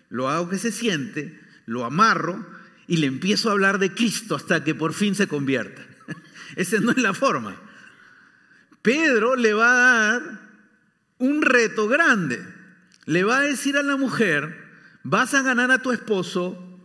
lo 0.10 0.30
hago 0.30 0.50
que 0.50 0.58
se 0.58 0.72
siente, 0.72 1.40
lo 1.66 1.86
amarro 1.86 2.46
y 2.88 2.98
le 2.98 3.08
empiezo 3.08 3.50
a 3.50 3.54
hablar 3.54 3.80
de 3.80 3.94
Cristo 3.94 4.36
hasta 4.36 4.64
que 4.64 4.76
por 4.76 4.94
fin 4.94 5.16
se 5.16 5.28
convierta. 5.28 5.86
Esa 6.56 6.80
no 6.80 6.92
es 6.92 6.98
la 6.98 7.14
forma. 7.14 7.56
Pedro 8.82 9.36
le 9.36 9.54
va 9.54 9.72
a 9.72 10.12
dar 10.12 10.40
un 11.18 11.42
reto 11.42 11.88
grande. 11.88 12.46
Le 13.06 13.24
va 13.24 13.40
a 13.40 13.42
decir 13.42 13.78
a 13.78 13.84
la 13.84 13.98
mujer, 13.98 14.66
vas 15.04 15.34
a 15.34 15.42
ganar 15.42 15.72
a 15.72 15.82
tu 15.82 15.92
esposo 15.92 16.80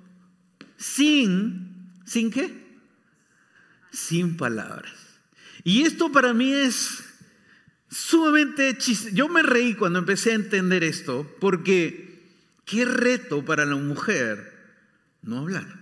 sin, 0.77 1.93
¿sin 2.05 2.31
qué? 2.31 2.81
Sin 3.91 4.37
palabras. 4.37 4.93
Y 5.65 5.83
esto 5.83 6.11
para 6.11 6.33
mí 6.35 6.53
es 6.53 7.05
sumamente 7.93 8.77
chiste. 8.79 9.13
Yo 9.13 9.29
me 9.29 9.43
reí 9.43 9.75
cuando 9.75 9.99
empecé 9.99 10.33
a 10.33 10.37
entender 10.37 10.83
esto, 10.83 11.31
porque 11.41 12.23
qué 12.65 12.85
reto 12.85 13.45
para 13.45 13.67
la 13.67 13.77
mujer 13.77 14.53
no 15.23 15.39
hablar. 15.39 15.81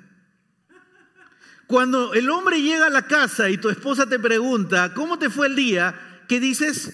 Cuando 1.66 2.14
el 2.14 2.28
hombre 2.30 2.60
llega 2.60 2.86
a 2.86 2.90
la 2.90 3.06
casa 3.06 3.48
y 3.48 3.56
tu 3.56 3.70
esposa 3.70 4.08
te 4.08 4.18
pregunta, 4.18 4.92
¿cómo 4.92 5.20
te 5.20 5.30
fue 5.30 5.46
el 5.46 5.54
día? 5.54 6.24
¿Qué 6.28 6.40
dices? 6.40 6.92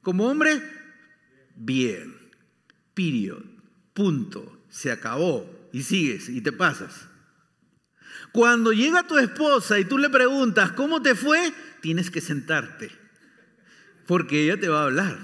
Como 0.00 0.28
hombre, 0.28 0.62
bien. 1.56 2.14
Period. 2.94 3.42
Punto. 3.92 4.64
Se 4.70 4.92
acabó. 4.92 5.68
Y 5.72 5.82
sigues 5.82 6.28
y 6.28 6.40
te 6.40 6.52
pasas. 6.52 7.08
Cuando 8.30 8.72
llega 8.72 9.06
tu 9.06 9.18
esposa 9.18 9.78
y 9.80 9.84
tú 9.84 9.98
le 9.98 10.08
preguntas, 10.08 10.70
¿cómo 10.72 11.02
te 11.02 11.16
fue? 11.16 11.52
Tienes 11.80 12.10
que 12.10 12.20
sentarte. 12.20 13.05
Porque 14.06 14.44
ella 14.44 14.58
te 14.58 14.68
va 14.68 14.82
a 14.82 14.84
hablar. 14.84 15.18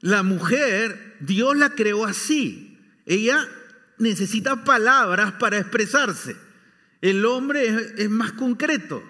La 0.00 0.22
mujer, 0.22 1.16
Dios 1.20 1.56
la 1.56 1.70
creó 1.70 2.04
así. 2.04 2.78
Ella 3.06 3.48
necesita 3.98 4.64
palabras 4.64 5.32
para 5.32 5.58
expresarse. 5.58 6.36
El 7.00 7.24
hombre 7.24 7.92
es, 7.96 8.10
más 8.10 8.32
concreto. 8.32 9.02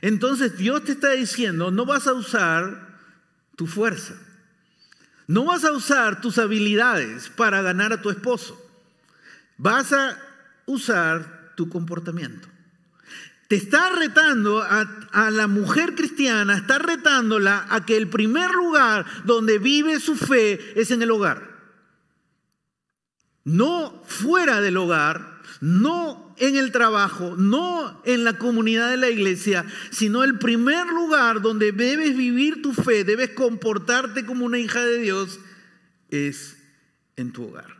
Entonces 0.00 0.56
Dios 0.56 0.84
te 0.84 0.92
está 0.92 1.12
diciendo, 1.12 1.70
no 1.70 1.84
vas 1.84 2.06
a 2.06 2.12
usar 2.12 2.98
tu 3.56 3.66
fuerza. 3.66 4.14
No 5.26 5.44
vas 5.44 5.64
a 5.64 5.72
usar 5.72 6.20
tus 6.20 6.38
habilidades 6.38 7.28
para 7.28 7.60
ganar 7.60 7.92
a 7.92 8.00
tu 8.00 8.08
esposo. 8.08 8.58
Vas 9.58 9.92
a 9.92 10.18
usar 10.66 11.52
tu 11.54 11.68
comportamiento. 11.68 12.48
Te 13.48 13.56
está 13.56 13.90
retando 13.90 14.62
a, 14.62 15.08
a, 15.10 15.30
la 15.30 15.46
mujer 15.46 15.94
cristiana, 15.94 16.56
está 16.56 16.78
retándola 16.78 17.66
a 17.70 17.84
que 17.86 17.96
el 17.96 18.08
primer 18.08 18.50
lugar 18.50 19.06
donde 19.24 19.58
vive 19.58 20.00
su 20.00 20.16
fe 20.16 20.78
es 20.80 20.90
en 20.90 21.02
el 21.02 21.10
hogar. 21.10 21.56
No 23.44 24.02
fuera 24.06 24.60
del 24.60 24.76
hogar, 24.76 25.40
no 25.62 26.34
en 26.38 26.56
el 26.56 26.72
trabajo, 26.72 27.36
no 27.36 28.00
en 28.04 28.24
la 28.24 28.38
comunidad 28.38 28.90
de 28.90 28.96
la 28.96 29.10
iglesia, 29.10 29.64
sino 29.90 30.24
el 30.24 30.38
primer 30.38 30.86
lugar 30.86 31.40
donde 31.40 31.72
debes 31.72 32.16
vivir 32.16 32.62
tu 32.62 32.72
fe, 32.72 33.04
debes 33.04 33.30
comportarte 33.30 34.24
como 34.24 34.44
una 34.44 34.58
hija 34.58 34.84
de 34.84 34.98
Dios, 34.98 35.40
es 36.10 36.56
en 37.16 37.32
tu 37.32 37.44
hogar. 37.44 37.78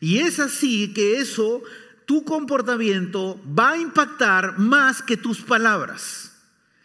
Y 0.00 0.18
es 0.18 0.40
así 0.40 0.92
que 0.94 1.20
eso, 1.20 1.62
tu 2.10 2.24
comportamiento 2.24 3.40
va 3.56 3.70
a 3.70 3.78
impactar 3.78 4.58
más 4.58 5.00
que 5.00 5.16
tus 5.16 5.42
palabras. 5.42 6.32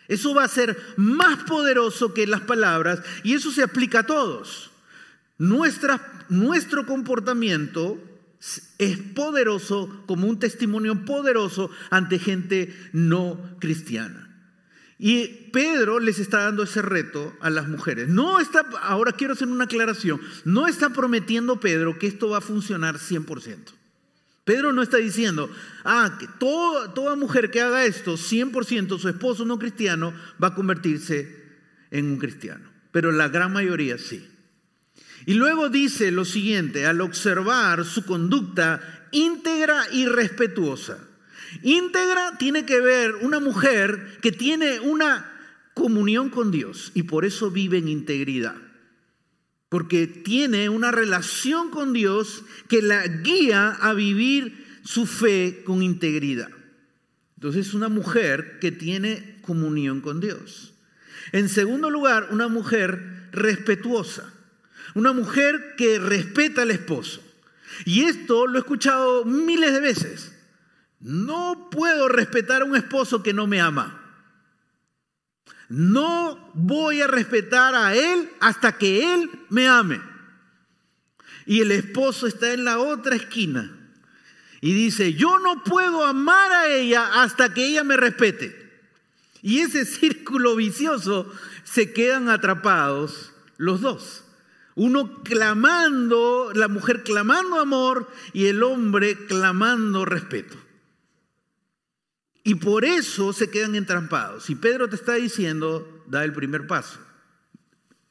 Eso 0.07 0.35
va 0.35 0.43
a 0.43 0.47
ser 0.47 0.77
más 0.97 1.45
poderoso 1.45 2.13
que 2.13 2.27
las 2.27 2.41
palabras 2.41 3.01
y 3.23 3.33
eso 3.33 3.49
se 3.49 3.63
aplica 3.63 4.01
a 4.01 4.05
todos. 4.05 4.69
Nuestro 5.39 6.85
comportamiento 6.85 7.97
es 8.77 8.97
poderoso 9.15 10.03
como 10.05 10.27
un 10.27 10.37
testimonio 10.37 11.05
poderoso 11.05 11.71
ante 11.89 12.19
gente 12.19 12.71
no 12.93 13.57
cristiana. 13.59 14.29
Y 14.99 15.49
Pedro 15.51 15.99
les 15.99 16.19
está 16.19 16.43
dando 16.43 16.61
ese 16.61 16.83
reto 16.83 17.35
a 17.41 17.49
las 17.49 17.67
mujeres. 17.67 18.09
No 18.09 18.39
está, 18.39 18.59
ahora 18.83 19.13
quiero 19.13 19.33
hacer 19.33 19.47
una 19.47 19.63
aclaración, 19.63 20.21
no 20.43 20.67
está 20.67 20.91
prometiendo 20.91 21.59
Pedro 21.59 21.97
que 21.97 22.05
esto 22.05 22.29
va 22.29 22.37
a 22.37 22.41
funcionar 22.41 22.99
100%. 22.99 23.84
Pedro 24.45 24.71
no 24.71 24.83
está 24.83 24.97
diciendo, 24.97 25.49
ah, 25.83 26.17
que 26.19 26.27
toda, 26.39 26.93
toda 26.93 27.15
mujer 27.15 27.49
que 27.49 27.61
haga 27.61 27.85
esto, 27.85 28.13
100% 28.13 28.99
su 28.99 29.09
esposo 29.09 29.43
no 29.43 29.57
cristiano 29.57 30.13
va 30.41 30.49
a 30.49 30.55
convertirse 30.55 31.43
en 31.89 32.05
un 32.05 32.17
cristiano. 32.17 32.69
Pero 32.91 33.11
la 33.11 33.27
gran 33.27 33.51
mayoría 33.51 33.97
sí. 33.97 34.29
Y 35.25 35.33
luego 35.33 35.69
dice 35.69 36.11
lo 36.11 36.25
siguiente, 36.25 36.85
al 36.85 37.01
observar 37.01 37.85
su 37.85 38.05
conducta 38.05 39.07
íntegra 39.11 39.87
y 39.91 40.05
respetuosa. 40.05 40.99
Íntegra 41.63 42.37
tiene 42.37 42.65
que 42.65 42.79
ver 42.81 43.15
una 43.15 43.39
mujer 43.39 44.19
que 44.21 44.31
tiene 44.31 44.79
una 44.79 45.31
comunión 45.73 46.29
con 46.29 46.51
Dios 46.51 46.91
y 46.93 47.03
por 47.03 47.25
eso 47.25 47.49
vive 47.49 47.79
en 47.79 47.87
integridad. 47.87 48.55
Porque 49.75 50.07
tiene 50.07 50.69
una 50.69 50.89
relación 50.89 51.69
con 51.69 51.91
Dios 51.91 52.45
que 52.69 52.81
la 52.81 53.05
guía 53.05 53.71
a 53.71 53.93
vivir 53.93 54.79
su 54.85 55.05
fe 55.05 55.63
con 55.65 55.83
integridad. 55.83 56.47
Entonces 57.35 57.67
es 57.67 57.73
una 57.73 57.89
mujer 57.89 58.59
que 58.61 58.71
tiene 58.71 59.37
comunión 59.41 59.99
con 59.99 60.21
Dios. 60.21 60.75
En 61.33 61.49
segundo 61.49 61.89
lugar, 61.89 62.29
una 62.31 62.47
mujer 62.47 63.27
respetuosa. 63.33 64.33
Una 64.93 65.11
mujer 65.11 65.73
que 65.75 65.99
respeta 65.99 66.61
al 66.61 66.71
esposo. 66.71 67.21
Y 67.83 68.03
esto 68.03 68.47
lo 68.47 68.55
he 68.55 68.59
escuchado 68.59 69.25
miles 69.25 69.73
de 69.73 69.81
veces. 69.81 70.31
No 71.01 71.67
puedo 71.69 72.07
respetar 72.07 72.61
a 72.61 72.65
un 72.65 72.77
esposo 72.77 73.21
que 73.21 73.33
no 73.33 73.45
me 73.45 73.59
ama. 73.59 74.04
No 75.69 76.51
voy 76.53 77.01
a 77.01 77.07
respetar 77.07 77.75
a 77.75 77.95
él 77.95 78.29
hasta 78.39 78.77
que 78.77 79.13
él 79.13 79.29
me 79.49 79.67
ame. 79.67 80.01
Y 81.45 81.61
el 81.61 81.71
esposo 81.71 82.27
está 82.27 82.53
en 82.53 82.65
la 82.65 82.79
otra 82.79 83.15
esquina 83.15 83.71
y 84.61 84.73
dice, 84.73 85.13
yo 85.13 85.37
no 85.37 85.63
puedo 85.63 86.05
amar 86.05 86.51
a 86.51 86.67
ella 86.67 87.21
hasta 87.21 87.53
que 87.53 87.67
ella 87.67 87.83
me 87.83 87.97
respete. 87.97 88.65
Y 89.43 89.59
ese 89.59 89.85
círculo 89.85 90.55
vicioso 90.55 91.31
se 91.63 91.93
quedan 91.93 92.29
atrapados 92.29 93.31
los 93.57 93.81
dos. 93.81 94.23
Uno 94.73 95.21
clamando, 95.23 96.51
la 96.53 96.67
mujer 96.67 97.03
clamando 97.03 97.59
amor 97.59 98.11
y 98.33 98.47
el 98.47 98.63
hombre 98.63 99.25
clamando 99.27 100.03
respeto. 100.03 100.57
Y 102.47 102.55
por 102.55 102.85
eso 102.85 103.33
se 103.33 103.49
quedan 103.49 103.75
entrampados. 103.75 104.51
Y 104.51 104.55
Pedro 104.55 104.87
te 104.87 104.95
está 104.95 105.15
diciendo, 105.15 106.03
da 106.05 106.23
el 106.23 106.31
primer 106.31 106.67
paso. 106.67 106.99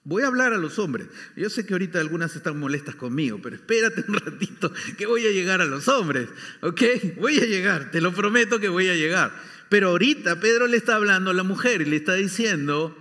Voy 0.03 0.25
a 0.25 0.27
hablar 0.27 0.53
a 0.53 0.59
los 0.59 0.81
hombres. 0.81 1.07
Yo 1.37 1.49
sé 1.49 1.65
que 1.65 1.73
ahorita 1.73 2.01
algunas 2.01 2.35
están 2.35 2.59
molestas 2.59 2.97
conmigo, 2.97 3.39
pero 3.41 3.55
espérate 3.55 4.05
un 4.09 4.15
ratito 4.17 4.73
que 4.99 5.07
voy 5.07 5.25
a 5.25 5.31
llegar 5.31 5.61
a 5.61 5.67
los 5.67 5.87
hombres. 5.87 6.29
¿Ok? 6.63 6.83
Voy 7.21 7.39
a 7.39 7.47
llegar, 7.47 7.93
te 7.93 8.01
lo 8.01 8.13
prometo 8.13 8.59
que 8.59 8.69
voy 8.69 8.89
a 8.89 8.97
llegar. 8.97 9.33
Pero 9.69 9.91
ahorita 9.91 10.41
Pedro 10.41 10.67
le 10.67 10.79
está 10.79 10.97
hablando 10.97 11.31
a 11.31 11.35
la 11.35 11.45
mujer 11.45 11.83
y 11.83 11.85
le 11.85 11.95
está 11.95 12.15
diciendo, 12.15 12.99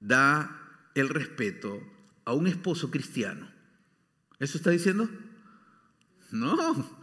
da 0.00 0.84
el 0.94 1.08
respeto 1.08 1.82
a 2.26 2.34
un 2.34 2.46
esposo 2.46 2.90
cristiano. 2.90 3.50
¿Eso 4.38 4.58
está 4.58 4.68
diciendo? 4.68 5.08
No. 6.30 6.99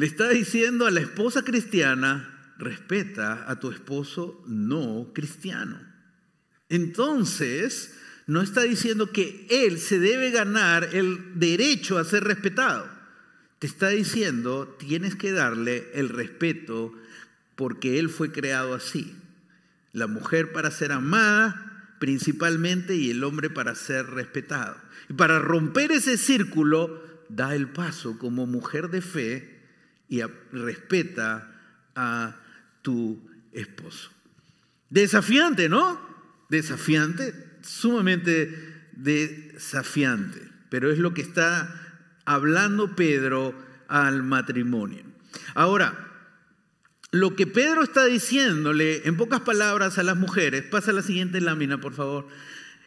Le 0.00 0.06
está 0.06 0.30
diciendo 0.30 0.86
a 0.86 0.90
la 0.90 1.00
esposa 1.00 1.42
cristiana, 1.42 2.54
respeta 2.56 3.44
a 3.46 3.60
tu 3.60 3.70
esposo 3.70 4.42
no 4.46 5.10
cristiano. 5.12 5.78
Entonces, 6.70 7.94
no 8.26 8.40
está 8.40 8.62
diciendo 8.62 9.12
que 9.12 9.46
él 9.50 9.78
se 9.78 9.98
debe 9.98 10.30
ganar 10.30 10.88
el 10.94 11.38
derecho 11.38 11.98
a 11.98 12.04
ser 12.04 12.24
respetado. 12.24 12.88
Te 13.58 13.66
está 13.66 13.90
diciendo, 13.90 14.74
tienes 14.78 15.16
que 15.16 15.32
darle 15.32 15.90
el 15.92 16.08
respeto 16.08 16.94
porque 17.54 17.98
él 17.98 18.08
fue 18.08 18.32
creado 18.32 18.72
así. 18.72 19.14
La 19.92 20.06
mujer 20.06 20.52
para 20.52 20.70
ser 20.70 20.92
amada 20.92 21.94
principalmente 21.98 22.96
y 22.96 23.10
el 23.10 23.22
hombre 23.22 23.50
para 23.50 23.74
ser 23.74 24.06
respetado. 24.06 24.78
Y 25.10 25.12
para 25.12 25.40
romper 25.40 25.92
ese 25.92 26.16
círculo, 26.16 27.04
da 27.28 27.54
el 27.54 27.68
paso 27.68 28.18
como 28.18 28.46
mujer 28.46 28.88
de 28.88 29.02
fe 29.02 29.59
y 30.10 30.20
respeta 30.52 31.50
a 31.94 32.36
tu 32.82 33.18
esposo. 33.52 34.10
Desafiante, 34.90 35.68
¿no? 35.68 35.98
Desafiante, 36.50 37.32
sumamente 37.62 38.88
desafiante, 38.92 40.40
pero 40.68 40.90
es 40.90 40.98
lo 40.98 41.14
que 41.14 41.22
está 41.22 42.02
hablando 42.24 42.96
Pedro 42.96 43.54
al 43.88 44.24
matrimonio. 44.24 45.04
Ahora, 45.54 46.08
lo 47.12 47.36
que 47.36 47.46
Pedro 47.46 47.82
está 47.82 48.04
diciéndole 48.04 49.06
en 49.06 49.16
pocas 49.16 49.40
palabras 49.40 49.98
a 49.98 50.02
las 50.02 50.16
mujeres, 50.16 50.64
pasa 50.64 50.92
la 50.92 51.02
siguiente 51.02 51.40
lámina, 51.40 51.80
por 51.80 51.94
favor. 51.94 52.26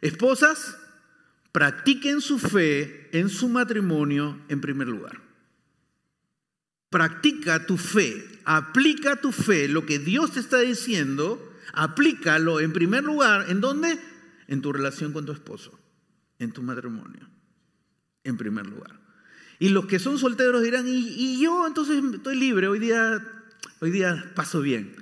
Esposas, 0.02 0.78
practiquen 1.54 2.20
su 2.20 2.38
fe 2.38 3.10
en 3.14 3.30
su 3.30 3.48
matrimonio 3.48 4.40
en 4.50 4.60
primer 4.60 4.88
lugar. 4.88 5.23
Practica 6.94 7.66
tu 7.66 7.78
fe, 7.78 8.24
aplica 8.46 9.16
tu 9.16 9.32
fe, 9.32 9.68
lo 9.68 9.84
que 9.84 9.98
Dios 9.98 10.34
te 10.34 10.40
está 10.40 10.60
diciendo, 10.60 11.42
aplícalo 11.74 12.60
en 12.60 12.72
primer 12.72 13.04
lugar, 13.04 13.50
¿en 13.50 13.62
dónde? 13.62 14.00
En 14.48 14.62
tu 14.62 14.72
relación 14.72 15.12
con 15.12 15.26
tu 15.26 15.32
esposo, 15.32 15.80
en 16.38 16.52
tu 16.52 16.62
matrimonio, 16.62 17.28
en 18.24 18.38
primer 18.38 18.68
lugar. 18.68 19.02
Y 19.58 19.70
los 19.70 19.88
que 19.88 19.98
son 19.98 20.20
solteros 20.20 20.62
dirán, 20.62 20.88
¿y, 20.88 21.00
y 21.00 21.42
yo 21.42 21.66
entonces 21.66 22.00
estoy 22.14 22.38
libre? 22.38 22.68
Hoy 22.68 22.78
día 22.78 23.28
hoy 23.80 23.90
día 23.90 24.32
paso 24.36 24.62
bien. 24.62 24.96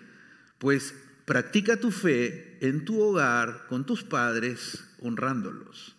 Pues 0.60 0.95
practica 1.25 1.77
tu 1.77 1.91
fe 1.91 2.57
en 2.62 2.86
tu 2.86 3.01
hogar, 3.01 3.65
con 3.67 3.86
tus 3.86 4.03
padres, 4.03 4.83
honrándolos. 5.01 5.98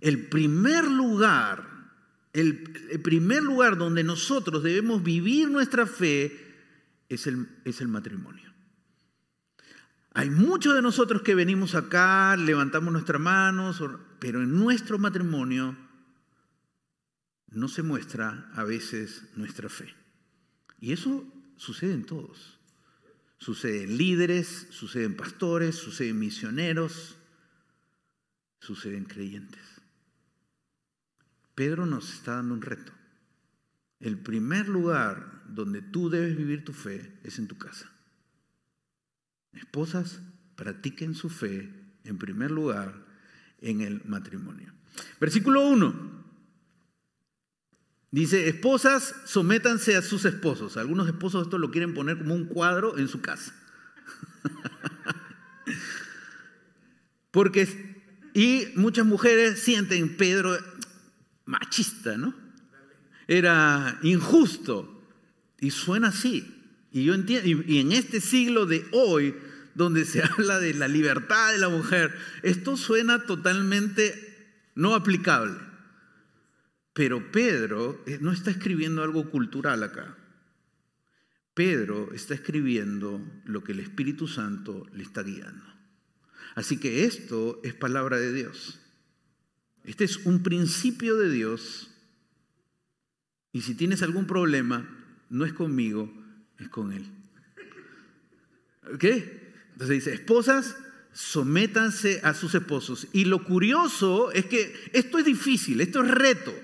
El 0.00 0.28
primer 0.28 0.84
lugar, 0.84 1.73
el, 2.34 3.00
primer 3.02 3.42
lugar 3.42 3.78
donde 3.78 4.02
nosotros 4.02 4.62
debemos 4.62 5.02
vivir 5.02 5.48
nuestra 5.48 5.86
fe 5.86 6.54
es 7.08 7.26
el, 7.26 7.48
es 7.64 7.80
el 7.80 7.88
matrimonio. 7.88 8.52
Hay 10.12 10.30
muchos 10.30 10.74
de 10.74 10.82
nosotros 10.82 11.22
que 11.22 11.34
venimos 11.34 11.74
acá, 11.74 12.36
levantamos 12.36 12.92
nuestras 12.92 13.20
manos, 13.20 13.82
pero 14.18 14.42
en 14.42 14.52
nuestro 14.52 14.98
matrimonio 14.98 15.76
no 17.48 17.68
se 17.68 17.82
muestra 17.82 18.50
a 18.54 18.64
veces 18.64 19.24
nuestra 19.36 19.68
fe. 19.68 19.94
Y 20.80 20.92
eso 20.92 21.24
sucede 21.56 21.94
en 21.94 22.04
todos. 22.04 22.58
Sucede 23.38 23.84
en 23.84 23.96
líderes, 23.96 24.68
sucede 24.70 25.04
en 25.04 25.16
pastores, 25.16 25.76
sucede 25.76 26.10
en 26.10 26.18
misioneros, 26.18 27.16
sucede 28.60 28.96
en 28.96 29.04
creyentes. 29.04 29.73
Pedro 31.54 31.86
nos 31.86 32.12
está 32.12 32.36
dando 32.36 32.54
un 32.54 32.62
reto. 32.62 32.92
El 34.00 34.18
primer 34.18 34.68
lugar 34.68 35.42
donde 35.48 35.82
tú 35.82 36.10
debes 36.10 36.36
vivir 36.36 36.64
tu 36.64 36.72
fe 36.72 37.12
es 37.22 37.38
en 37.38 37.48
tu 37.48 37.56
casa. 37.56 37.90
Esposas, 39.52 40.20
practiquen 40.56 41.14
su 41.14 41.30
fe 41.30 41.72
en 42.04 42.18
primer 42.18 42.50
lugar 42.50 42.94
en 43.60 43.80
el 43.80 44.02
matrimonio. 44.04 44.72
Versículo 45.20 45.66
1. 45.68 46.24
Dice, 48.10 48.48
esposas, 48.48 49.14
sométanse 49.24 49.96
a 49.96 50.02
sus 50.02 50.24
esposos. 50.24 50.76
Algunos 50.76 51.08
esposos 51.08 51.44
esto 51.44 51.58
lo 51.58 51.72
quieren 51.72 51.94
poner 51.94 52.18
como 52.18 52.34
un 52.34 52.46
cuadro 52.46 52.96
en 52.96 53.08
su 53.08 53.20
casa. 53.20 53.52
Porque, 57.32 58.02
y 58.34 58.68
muchas 58.76 59.04
mujeres 59.04 59.60
sienten 59.60 60.16
Pedro 60.16 60.56
machista, 61.46 62.16
¿no? 62.16 62.34
Era 63.26 63.98
injusto. 64.02 64.90
Y 65.60 65.70
suena 65.70 66.08
así. 66.08 66.50
Y 66.92 67.04
yo 67.04 67.14
entiendo, 67.14 67.48
y 67.66 67.78
en 67.78 67.92
este 67.92 68.20
siglo 68.20 68.66
de 68.66 68.86
hoy, 68.92 69.34
donde 69.74 70.04
se 70.04 70.22
habla 70.38 70.58
de 70.58 70.74
la 70.74 70.88
libertad 70.88 71.52
de 71.52 71.58
la 71.58 71.68
mujer, 71.68 72.14
esto 72.42 72.76
suena 72.76 73.24
totalmente 73.26 74.34
no 74.74 74.94
aplicable. 74.94 75.58
Pero 76.92 77.32
Pedro 77.32 78.02
eh, 78.06 78.18
no 78.20 78.32
está 78.32 78.50
escribiendo 78.50 79.02
algo 79.02 79.30
cultural 79.30 79.82
acá. 79.82 80.16
Pedro 81.54 82.12
está 82.12 82.34
escribiendo 82.34 83.20
lo 83.44 83.62
que 83.62 83.72
el 83.72 83.80
Espíritu 83.80 84.26
Santo 84.26 84.86
le 84.92 85.02
está 85.02 85.22
guiando. 85.22 85.64
Así 86.54 86.78
que 86.78 87.04
esto 87.04 87.60
es 87.64 87.74
palabra 87.74 88.18
de 88.18 88.32
Dios. 88.32 88.80
Este 89.84 90.04
es 90.04 90.24
un 90.24 90.42
principio 90.42 91.16
de 91.16 91.30
Dios. 91.30 91.90
Y 93.52 93.60
si 93.60 93.74
tienes 93.74 94.02
algún 94.02 94.26
problema, 94.26 94.88
no 95.30 95.44
es 95.44 95.52
conmigo, 95.52 96.12
es 96.58 96.68
con 96.68 96.92
Él. 96.92 97.04
¿Ok? 98.92 99.04
Entonces 99.04 99.88
dice, 99.88 100.14
esposas, 100.14 100.76
sométanse 101.12 102.20
a 102.22 102.34
sus 102.34 102.54
esposos. 102.54 103.08
Y 103.12 103.26
lo 103.26 103.44
curioso 103.44 104.32
es 104.32 104.46
que 104.46 104.74
esto 104.92 105.18
es 105.18 105.24
difícil, 105.24 105.80
esto 105.80 106.02
es 106.02 106.10
reto. 106.10 106.54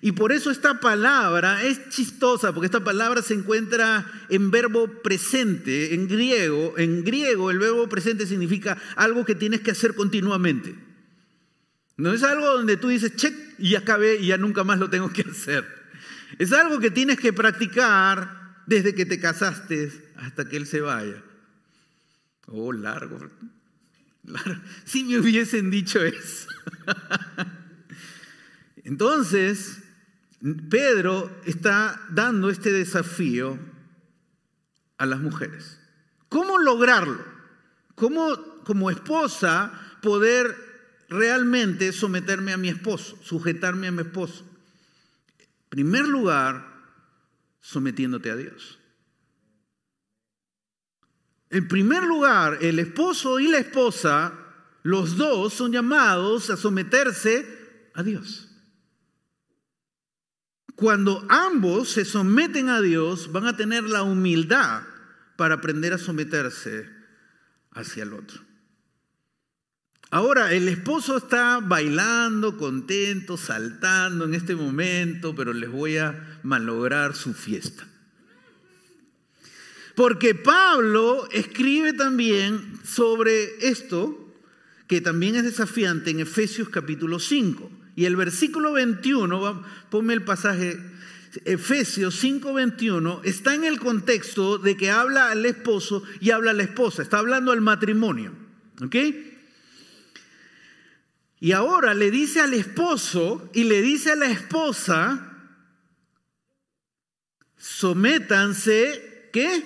Y 0.00 0.12
por 0.12 0.32
eso 0.32 0.50
esta 0.50 0.80
palabra 0.80 1.64
es 1.64 1.88
chistosa, 1.88 2.52
porque 2.52 2.66
esta 2.66 2.84
palabra 2.84 3.22
se 3.22 3.34
encuentra 3.34 4.06
en 4.28 4.50
verbo 4.50 5.02
presente, 5.02 5.94
en 5.94 6.06
griego. 6.06 6.74
En 6.76 7.04
griego 7.04 7.50
el 7.50 7.58
verbo 7.58 7.88
presente 7.88 8.26
significa 8.26 8.80
algo 8.96 9.24
que 9.24 9.34
tienes 9.34 9.60
que 9.60 9.72
hacer 9.72 9.94
continuamente. 9.94 10.87
No 11.98 12.12
es 12.12 12.22
algo 12.22 12.46
donde 12.46 12.76
tú 12.76 12.88
dices, 12.88 13.16
check, 13.16 13.34
y 13.58 13.74
acabé 13.74 14.16
y 14.16 14.28
ya 14.28 14.38
nunca 14.38 14.64
más 14.64 14.78
lo 14.78 14.88
tengo 14.88 15.12
que 15.12 15.22
hacer. 15.30 15.66
Es 16.38 16.52
algo 16.52 16.78
que 16.78 16.90
tienes 16.90 17.18
que 17.18 17.32
practicar 17.32 18.62
desde 18.66 18.94
que 18.94 19.04
te 19.04 19.20
casaste 19.20 19.92
hasta 20.16 20.48
que 20.48 20.56
él 20.56 20.66
se 20.66 20.80
vaya. 20.80 21.22
Oh, 22.46 22.72
largo. 22.72 23.18
largo. 24.24 24.60
Si 24.84 25.04
me 25.04 25.18
hubiesen 25.18 25.70
dicho 25.70 26.02
eso. 26.02 26.48
Entonces, 28.84 29.78
Pedro 30.70 31.40
está 31.46 32.00
dando 32.10 32.48
este 32.48 32.70
desafío 32.72 33.58
a 34.98 35.06
las 35.06 35.20
mujeres. 35.20 35.80
¿Cómo 36.28 36.58
lograrlo? 36.58 37.24
¿Cómo 37.96 38.62
como 38.64 38.90
esposa 38.90 39.72
poder 40.00 40.67
realmente 41.08 41.92
someterme 41.92 42.52
a 42.52 42.56
mi 42.56 42.68
esposo, 42.68 43.18
sujetarme 43.22 43.88
a 43.88 43.92
mi 43.92 44.02
esposo? 44.02 44.44
En 45.38 45.68
primer 45.70 46.06
lugar, 46.06 46.66
sometiéndote 47.60 48.30
a 48.30 48.36
Dios. 48.36 48.78
En 51.50 51.66
primer 51.68 52.02
lugar, 52.04 52.58
el 52.60 52.78
esposo 52.78 53.40
y 53.40 53.48
la 53.48 53.58
esposa, 53.58 54.32
los 54.82 55.16
dos 55.16 55.54
son 55.54 55.72
llamados 55.72 56.50
a 56.50 56.56
someterse 56.56 57.90
a 57.94 58.02
Dios. 58.02 58.48
Cuando 60.74 61.26
ambos 61.28 61.90
se 61.90 62.04
someten 62.04 62.68
a 62.68 62.80
Dios, 62.80 63.32
van 63.32 63.46
a 63.46 63.56
tener 63.56 63.84
la 63.84 64.02
humildad 64.02 64.82
para 65.36 65.56
aprender 65.56 65.92
a 65.92 65.98
someterse 65.98 66.88
hacia 67.72 68.04
el 68.04 68.12
otro. 68.12 68.47
Ahora, 70.10 70.54
el 70.54 70.68
esposo 70.68 71.18
está 71.18 71.60
bailando, 71.60 72.56
contento, 72.56 73.36
saltando 73.36 74.24
en 74.24 74.32
este 74.32 74.54
momento, 74.54 75.34
pero 75.34 75.52
les 75.52 75.70
voy 75.70 75.98
a 75.98 76.40
malograr 76.42 77.14
su 77.14 77.34
fiesta. 77.34 77.86
Porque 79.94 80.34
Pablo 80.34 81.28
escribe 81.30 81.92
también 81.92 82.80
sobre 82.84 83.68
esto, 83.68 84.32
que 84.86 85.02
también 85.02 85.36
es 85.36 85.44
desafiante 85.44 86.10
en 86.10 86.20
Efesios 86.20 86.70
capítulo 86.70 87.18
5. 87.18 87.70
Y 87.94 88.06
el 88.06 88.16
versículo 88.16 88.72
21, 88.72 89.62
ponme 89.90 90.14
el 90.14 90.22
pasaje, 90.22 90.80
Efesios 91.44 92.14
5:21, 92.14 93.20
está 93.24 93.54
en 93.54 93.64
el 93.64 93.78
contexto 93.78 94.56
de 94.56 94.76
que 94.76 94.90
habla 94.90 95.30
al 95.30 95.44
esposo 95.44 96.02
y 96.20 96.30
habla 96.30 96.52
a 96.52 96.54
la 96.54 96.62
esposa, 96.62 97.02
está 97.02 97.18
hablando 97.18 97.52
al 97.52 97.60
matrimonio. 97.60 98.32
¿Ok? 98.80 98.96
Y 101.40 101.52
ahora 101.52 101.94
le 101.94 102.10
dice 102.10 102.40
al 102.40 102.54
esposo 102.54 103.48
y 103.54 103.64
le 103.64 103.80
dice 103.80 104.12
a 104.12 104.16
la 104.16 104.26
esposa, 104.26 105.28
sométanse, 107.56 109.30
¿qué? 109.32 109.64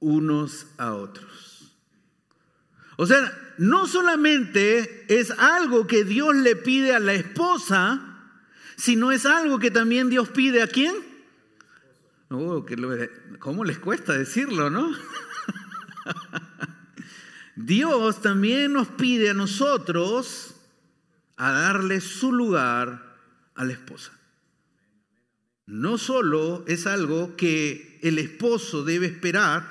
Unos 0.00 0.66
a 0.78 0.94
otros. 0.94 1.76
O 2.96 3.06
sea, 3.06 3.54
no 3.58 3.86
solamente 3.86 5.04
es 5.08 5.30
algo 5.32 5.86
que 5.86 6.04
Dios 6.04 6.34
le 6.34 6.56
pide 6.56 6.94
a 6.94 7.00
la 7.00 7.12
esposa, 7.12 8.00
sino 8.76 9.12
es 9.12 9.26
algo 9.26 9.58
que 9.58 9.70
también 9.70 10.08
Dios 10.08 10.30
pide 10.30 10.62
a 10.62 10.68
quién. 10.68 10.94
Oh, 12.30 12.64
¿Cómo 13.38 13.64
les 13.64 13.78
cuesta 13.78 14.14
decirlo, 14.14 14.70
no? 14.70 14.90
Dios 17.58 18.22
también 18.22 18.72
nos 18.72 18.86
pide 18.86 19.30
a 19.30 19.34
nosotros 19.34 20.54
a 21.36 21.50
darle 21.50 22.00
su 22.00 22.32
lugar 22.32 23.16
a 23.56 23.64
la 23.64 23.72
esposa. 23.72 24.12
no 25.66 25.98
solo 25.98 26.64
es 26.68 26.86
algo 26.86 27.36
que 27.36 27.98
el 28.02 28.18
esposo 28.20 28.84
debe 28.84 29.06
esperar, 29.06 29.68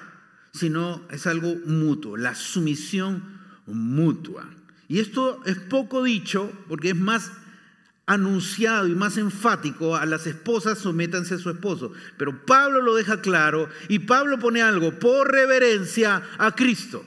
sino 0.53 1.01
es 1.09 1.25
algo 1.27 1.55
mutuo, 1.65 2.17
la 2.17 2.35
sumisión 2.35 3.23
mutua. 3.65 4.47
Y 4.89 4.99
esto 4.99 5.41
es 5.45 5.57
poco 5.57 6.03
dicho 6.03 6.51
porque 6.67 6.89
es 6.89 6.95
más 6.95 7.31
anunciado 8.05 8.87
y 8.87 8.95
más 8.95 9.17
enfático 9.17 9.95
a 9.95 10.05
las 10.05 10.27
esposas 10.27 10.77
sométanse 10.77 11.35
a 11.35 11.39
su 11.39 11.49
esposo. 11.49 11.93
Pero 12.17 12.45
Pablo 12.45 12.81
lo 12.81 12.95
deja 12.95 13.21
claro 13.21 13.69
y 13.87 13.99
Pablo 13.99 14.39
pone 14.39 14.61
algo 14.61 14.99
por 14.99 15.31
reverencia 15.31 16.21
a 16.37 16.53
Cristo. 16.53 17.05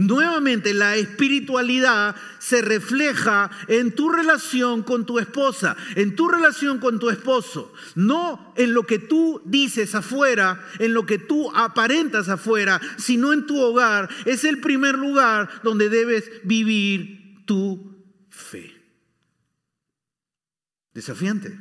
Nuevamente, 0.00 0.72
la 0.72 0.96
espiritualidad 0.96 2.16
se 2.38 2.62
refleja 2.62 3.50
en 3.68 3.94
tu 3.94 4.08
relación 4.08 4.82
con 4.82 5.04
tu 5.04 5.18
esposa, 5.18 5.76
en 5.94 6.16
tu 6.16 6.26
relación 6.26 6.78
con 6.78 6.98
tu 6.98 7.10
esposo, 7.10 7.70
no 7.96 8.54
en 8.56 8.72
lo 8.72 8.84
que 8.86 8.98
tú 8.98 9.42
dices 9.44 9.94
afuera, 9.94 10.66
en 10.78 10.94
lo 10.94 11.04
que 11.04 11.18
tú 11.18 11.54
aparentas 11.54 12.30
afuera, 12.30 12.80
sino 12.96 13.34
en 13.34 13.44
tu 13.44 13.60
hogar. 13.60 14.08
Es 14.24 14.44
el 14.44 14.62
primer 14.62 14.96
lugar 14.96 15.50
donde 15.62 15.90
debes 15.90 16.30
vivir 16.44 17.44
tu 17.44 18.02
fe. 18.30 18.72
Desafiante. 20.94 21.60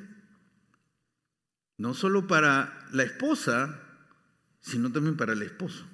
No 1.77 1.93
solo 1.93 2.25
para 2.25 2.87
la 2.93 3.03
esposa, 3.03 3.81
sino 4.61 4.89
también 4.93 5.17
para 5.17 5.33
el 5.33 5.41
esposo. 5.41 5.85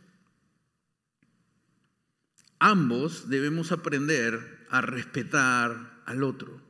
Ambos 2.59 3.29
debemos 3.29 3.71
aprender 3.71 4.65
a 4.69 4.81
respetar 4.81 6.01
al 6.05 6.23
otro, 6.23 6.61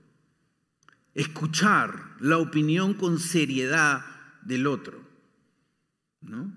escuchar 1.13 2.15
la 2.19 2.37
opinión 2.37 2.93
con 2.93 3.19
seriedad 3.19 4.05
del 4.43 4.67
otro. 4.67 5.05
¿no? 6.21 6.51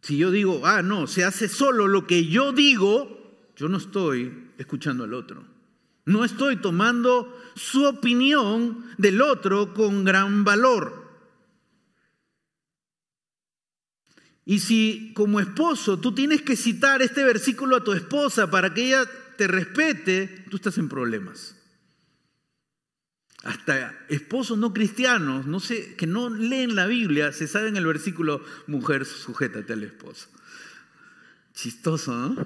Si 0.00 0.16
yo 0.16 0.30
digo, 0.30 0.66
ah, 0.66 0.82
no, 0.82 1.06
se 1.06 1.24
hace 1.24 1.48
solo 1.48 1.86
lo 1.86 2.06
que 2.06 2.26
yo 2.26 2.52
digo, 2.52 3.52
yo 3.56 3.68
no 3.68 3.76
estoy 3.76 4.50
escuchando 4.58 5.04
al 5.04 5.14
otro. 5.14 5.44
No 6.06 6.24
estoy 6.24 6.56
tomando 6.56 7.38
su 7.54 7.84
opinión 7.84 8.86
del 8.96 9.20
otro 9.20 9.74
con 9.74 10.04
gran 10.04 10.44
valor. 10.44 10.99
Y 14.50 14.58
si 14.58 15.12
como 15.14 15.38
esposo 15.38 16.00
tú 16.00 16.12
tienes 16.12 16.42
que 16.42 16.56
citar 16.56 17.02
este 17.02 17.22
versículo 17.22 17.76
a 17.76 17.84
tu 17.84 17.92
esposa 17.92 18.50
para 18.50 18.74
que 18.74 18.88
ella 18.88 19.04
te 19.36 19.46
respete, 19.46 20.44
tú 20.50 20.56
estás 20.56 20.76
en 20.76 20.88
problemas. 20.88 21.54
Hasta 23.44 23.96
esposos 24.08 24.58
no 24.58 24.72
cristianos, 24.72 25.46
no 25.46 25.60
sé, 25.60 25.94
que 25.94 26.08
no 26.08 26.30
leen 26.30 26.74
la 26.74 26.88
Biblia, 26.88 27.30
se 27.30 27.46
saben 27.46 27.76
el 27.76 27.86
versículo, 27.86 28.44
mujer, 28.66 29.04
sujétate 29.04 29.72
al 29.72 29.84
esposo. 29.84 30.28
Chistoso, 31.54 32.12
¿no? 32.12 32.44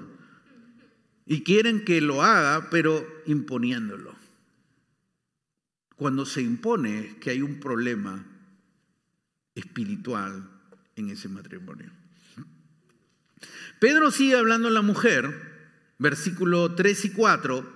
Y 1.25 1.41
quieren 1.41 1.85
que 1.85 2.01
lo 2.01 2.21
haga, 2.21 2.69
pero 2.69 3.03
imponiéndolo. 3.25 4.15
Cuando 5.95 6.27
se 6.27 6.43
impone 6.43 7.17
que 7.19 7.31
hay 7.31 7.41
un 7.41 7.59
problema 7.59 8.23
espiritual 9.55 10.51
en 10.95 11.09
ese 11.09 11.29
matrimonio. 11.29 11.91
Pedro 13.79 14.11
sigue 14.11 14.35
hablando 14.35 14.69
a 14.69 14.71
la 14.71 14.81
mujer, 14.81 15.33
versículo 15.99 16.75
3 16.75 17.05
y 17.05 17.09
4, 17.11 17.75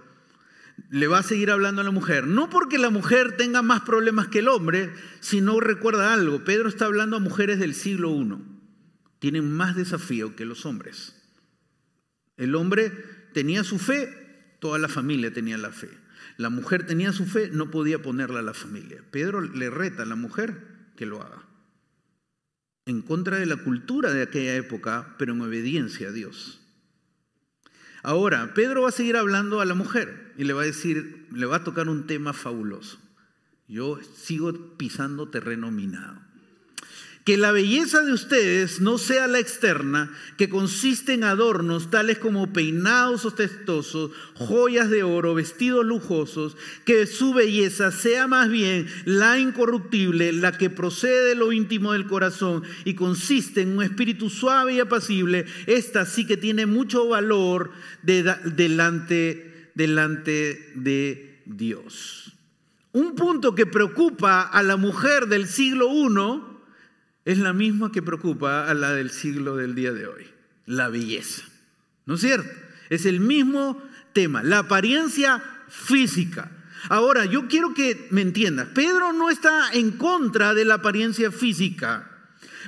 le 0.90 1.08
va 1.08 1.20
a 1.20 1.24
seguir 1.24 1.52
hablando 1.52 1.82
a 1.82 1.84
la 1.84 1.92
mujer, 1.92 2.26
no 2.26 2.50
porque 2.50 2.78
la 2.78 2.90
mujer 2.90 3.36
tenga 3.36 3.62
más 3.62 3.82
problemas 3.82 4.28
que 4.28 4.40
el 4.40 4.48
hombre, 4.48 4.94
sino 5.20 5.60
recuerda 5.60 6.14
algo, 6.14 6.46
Pedro 6.46 6.70
está 6.70 6.86
hablando 6.86 7.18
a 7.18 7.20
mujeres 7.20 7.60
del 7.60 7.76
siglo 7.76 8.12
I, 8.12 8.38
tienen 9.20 9.52
más 9.52 9.76
desafío 9.76 10.36
que 10.36 10.46
los 10.46 10.66
hombres. 10.66 11.16
El 12.38 12.56
hombre 12.56 12.92
tenía 13.34 13.66
su 13.66 13.78
fe, 13.78 14.56
toda 14.60 14.80
la 14.80 14.88
familia 14.88 15.34
tenía 15.34 15.58
la 15.58 15.72
fe. 15.72 15.90
La 16.38 16.50
mujer 16.50 16.86
tenía 16.86 17.12
su 17.12 17.26
fe, 17.26 17.50
no 17.52 17.70
podía 17.70 18.02
ponerla 18.02 18.40
a 18.40 18.44
la 18.44 18.54
familia. 18.54 19.04
Pedro 19.12 19.42
le 19.42 19.70
reta 19.70 20.04
a 20.04 20.06
la 20.06 20.16
mujer 20.16 20.64
que 20.96 21.06
lo 21.06 21.22
haga 21.22 21.49
en 22.90 23.02
contra 23.04 23.38
de 23.38 23.46
la 23.46 23.58
cultura 23.58 24.12
de 24.12 24.24
aquella 24.24 24.56
época, 24.56 25.16
pero 25.20 25.34
en 25.34 25.42
obediencia 25.42 26.10
a 26.10 26.12
Dios. 26.12 26.60
Ahora, 28.02 28.54
Pedro 28.56 28.82
va 28.82 28.90
a 28.90 28.94
seguir 28.94 29.16
hablando 29.16 29.62
a 29.62 29.66
la 29.66 29.76
mujer 29.76 30.34
y 30.38 30.46
le 30.46 30.54
va 30.54 30.64
a 30.64 30.66
decir, 30.66 31.28
le 31.32 31.46
va 31.46 31.58
a 31.58 31.64
tocar 31.64 31.88
un 31.88 32.08
tema 32.08 32.34
fabuloso. 32.34 33.00
Yo 33.68 34.00
sigo 34.16 34.78
pisando 34.78 35.30
terreno 35.30 35.70
minado 35.70 36.29
que 37.30 37.38
la 37.38 37.52
belleza 37.52 38.02
de 38.02 38.12
ustedes 38.12 38.82
no 38.82 38.98
sea 38.98 39.28
la 39.28 39.38
externa, 39.38 40.12
que 40.36 40.50
consiste 40.50 41.14
en 41.14 41.24
adornos 41.24 41.92
tales 41.92 42.18
como 42.18 42.52
peinados 42.52 43.24
ostentosos, 43.24 44.10
joyas 44.34 44.90
de 44.90 45.04
oro, 45.04 45.36
vestidos 45.36 45.86
lujosos, 45.86 46.58
que 46.86 47.06
su 47.06 47.36
belleza 47.36 47.92
sea 47.92 48.26
más 48.26 48.50
bien 48.50 48.88
la 49.06 49.38
incorruptible, 49.38 50.34
la 50.34 50.58
que 50.58 50.72
procede 50.72 51.24
de 51.24 51.36
lo 51.36 51.52
íntimo 51.52 51.94
del 51.94 52.08
corazón 52.08 52.64
y 52.84 52.96
consiste 52.96 53.62
en 53.62 53.78
un 53.78 53.84
espíritu 53.84 54.32
suave 54.32 54.74
y 54.74 54.80
apacible. 54.80 55.46
Esta 55.68 56.08
sí 56.08 56.26
que 56.26 56.36
tiene 56.36 56.66
mucho 56.66 57.10
valor 57.10 57.70
delante, 58.02 59.70
delante 59.76 60.72
de 60.74 61.42
Dios. 61.46 62.34
Un 62.92 63.14
punto 63.14 63.54
que 63.54 63.68
preocupa 63.68 64.42
a 64.42 64.64
la 64.64 64.78
mujer 64.78 65.28
del 65.28 65.46
siglo 65.46 65.94
I 65.94 66.49
es 67.26 67.38
la 67.38 67.54
misma 67.54 67.92
que 67.92 68.02
preocupa 68.02 68.70
a 68.70 68.74
la 68.74 68.94
del 68.94 69.10
siglo 69.10 69.56
del 69.56 69.76
día 69.76 69.92
de 69.92 70.08
hoy, 70.08 70.26
la 70.66 70.90
belleza. 70.90 71.44
¿No 72.06 72.16
es 72.16 72.22
cierto? 72.22 72.50
Es 72.90 73.06
el 73.06 73.20
mismo 73.20 73.82
tema, 74.14 74.42
la 74.44 74.60
apariencia 74.60 75.44
física. 75.68 76.52
Ahora, 76.90 77.26
yo 77.26 77.48
quiero 77.48 77.74
que 77.74 78.08
me 78.12 78.22
entiendas, 78.22 78.70
Pedro 78.74 79.14
no 79.14 79.30
está 79.30 79.72
en 79.74 79.92
contra 79.92 80.54
de 80.54 80.66
la 80.66 80.76
apariencia 80.76 81.32
física. 81.32 82.06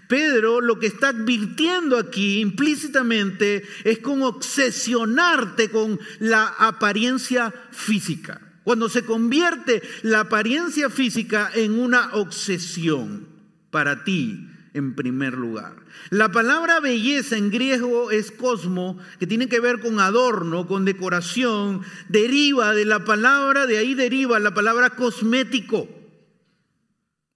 Pedro 0.08 0.60
lo 0.60 0.78
que 0.78 0.88
está 0.88 1.10
advirtiendo 1.10 1.98
aquí 1.98 2.42
implícitamente 2.42 3.64
es 3.86 4.00
como 4.00 4.28
obsesionarte 4.28 5.70
con 5.70 6.00
la 6.20 6.48
apariencia 6.48 7.54
física. 7.72 8.42
Cuando 8.64 8.90
se 8.90 9.06
convierte 9.06 9.82
la 10.04 10.22
apariencia 10.22 10.90
física 10.90 11.50
en 11.56 11.80
una 11.80 12.12
obsesión 12.14 13.31
para 13.72 14.04
ti, 14.04 14.48
en 14.74 14.96
primer 14.96 15.34
lugar. 15.34 15.76
La 16.10 16.32
palabra 16.32 16.80
belleza 16.80 17.38
en 17.38 17.50
griego 17.50 18.12
es 18.12 18.32
cosmo, 18.32 19.00
que 19.20 19.28
tiene 19.28 19.50
que 19.50 19.60
ver 19.60 19.80
con 19.80 20.00
adorno, 20.00 20.68
con 20.68 20.86
decoración, 20.86 21.82
deriva 22.10 22.74
de 22.74 22.86
la 22.86 23.04
palabra, 23.04 23.66
de 23.66 23.78
ahí 23.78 23.96
deriva 23.96 24.40
la 24.40 24.54
palabra 24.54 24.92
cosmético. 24.92 25.90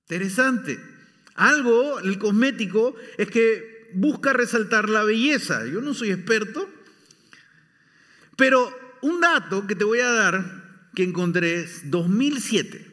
Interesante. 0.07 0.79
Algo, 1.35 1.99
el 1.99 2.17
cosmético, 2.17 2.95
es 3.17 3.29
que 3.29 3.89
busca 3.93 4.33
resaltar 4.33 4.89
la 4.89 5.03
belleza. 5.03 5.65
Yo 5.65 5.81
no 5.81 5.93
soy 5.93 6.11
experto, 6.11 6.69
pero 8.37 8.71
un 9.01 9.19
dato 9.19 9.67
que 9.67 9.75
te 9.75 9.83
voy 9.83 9.99
a 9.99 10.11
dar 10.11 10.89
que 10.95 11.03
encontré 11.03 11.61
es 11.61 11.89
2007. 11.91 12.91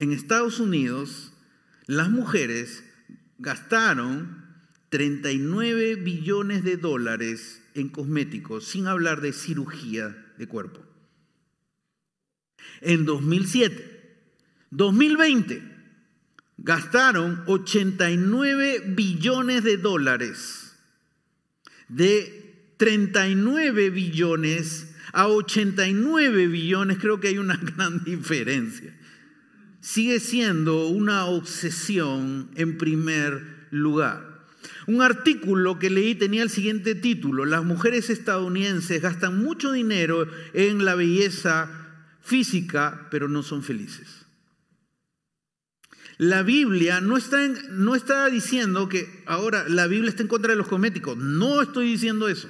En 0.00 0.12
Estados 0.12 0.60
Unidos, 0.60 1.32
las 1.88 2.10
mujeres 2.10 2.84
gastaron 3.38 4.44
39 4.90 5.96
billones 5.96 6.62
de 6.62 6.76
dólares 6.76 7.62
en 7.74 7.88
cosméticos, 7.88 8.66
sin 8.66 8.86
hablar 8.86 9.22
de 9.22 9.32
cirugía 9.32 10.14
de 10.36 10.46
cuerpo. 10.46 10.84
En 12.82 13.06
2007. 13.06 13.96
2020 14.70 15.62
gastaron 16.58 17.42
89 17.46 18.82
billones 18.88 19.64
de 19.64 19.78
dólares. 19.78 20.76
De 21.88 22.74
39 22.76 23.88
billones 23.88 24.94
a 25.14 25.26
89 25.26 26.48
billones, 26.48 26.98
creo 26.98 27.18
que 27.18 27.28
hay 27.28 27.38
una 27.38 27.56
gran 27.62 28.04
diferencia 28.04 28.97
sigue 29.80 30.20
siendo 30.20 30.88
una 30.88 31.26
obsesión 31.26 32.50
en 32.56 32.78
primer 32.78 33.66
lugar. 33.70 34.28
Un 34.86 35.02
artículo 35.02 35.78
que 35.78 35.90
leí 35.90 36.14
tenía 36.14 36.42
el 36.42 36.50
siguiente 36.50 36.94
título, 36.94 37.44
las 37.44 37.64
mujeres 37.64 38.10
estadounidenses 38.10 39.02
gastan 39.02 39.38
mucho 39.38 39.72
dinero 39.72 40.26
en 40.54 40.84
la 40.84 40.94
belleza 40.94 41.70
física, 42.22 43.06
pero 43.10 43.28
no 43.28 43.42
son 43.42 43.62
felices. 43.62 44.26
La 46.18 46.42
Biblia 46.42 47.00
no 47.00 47.16
está, 47.16 47.46
no 47.70 47.94
está 47.94 48.28
diciendo 48.28 48.88
que 48.88 49.22
ahora 49.26 49.68
la 49.68 49.86
Biblia 49.86 50.10
está 50.10 50.22
en 50.22 50.28
contra 50.28 50.50
de 50.50 50.56
los 50.56 50.66
cosméticos, 50.66 51.16
no 51.16 51.62
estoy 51.62 51.92
diciendo 51.92 52.28
eso. 52.28 52.48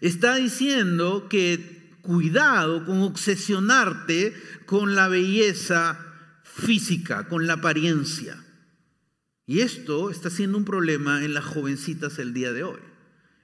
Está 0.00 0.34
diciendo 0.34 1.28
que 1.28 1.75
cuidado 2.06 2.86
con 2.86 3.02
obsesionarte 3.02 4.34
con 4.64 4.94
la 4.94 5.08
belleza 5.08 5.98
física, 6.44 7.28
con 7.28 7.46
la 7.46 7.54
apariencia. 7.54 8.42
Y 9.44 9.60
esto 9.60 10.10
está 10.10 10.30
siendo 10.30 10.56
un 10.56 10.64
problema 10.64 11.24
en 11.24 11.34
las 11.34 11.44
jovencitas 11.44 12.18
el 12.18 12.32
día 12.32 12.52
de 12.52 12.62
hoy. 12.64 12.80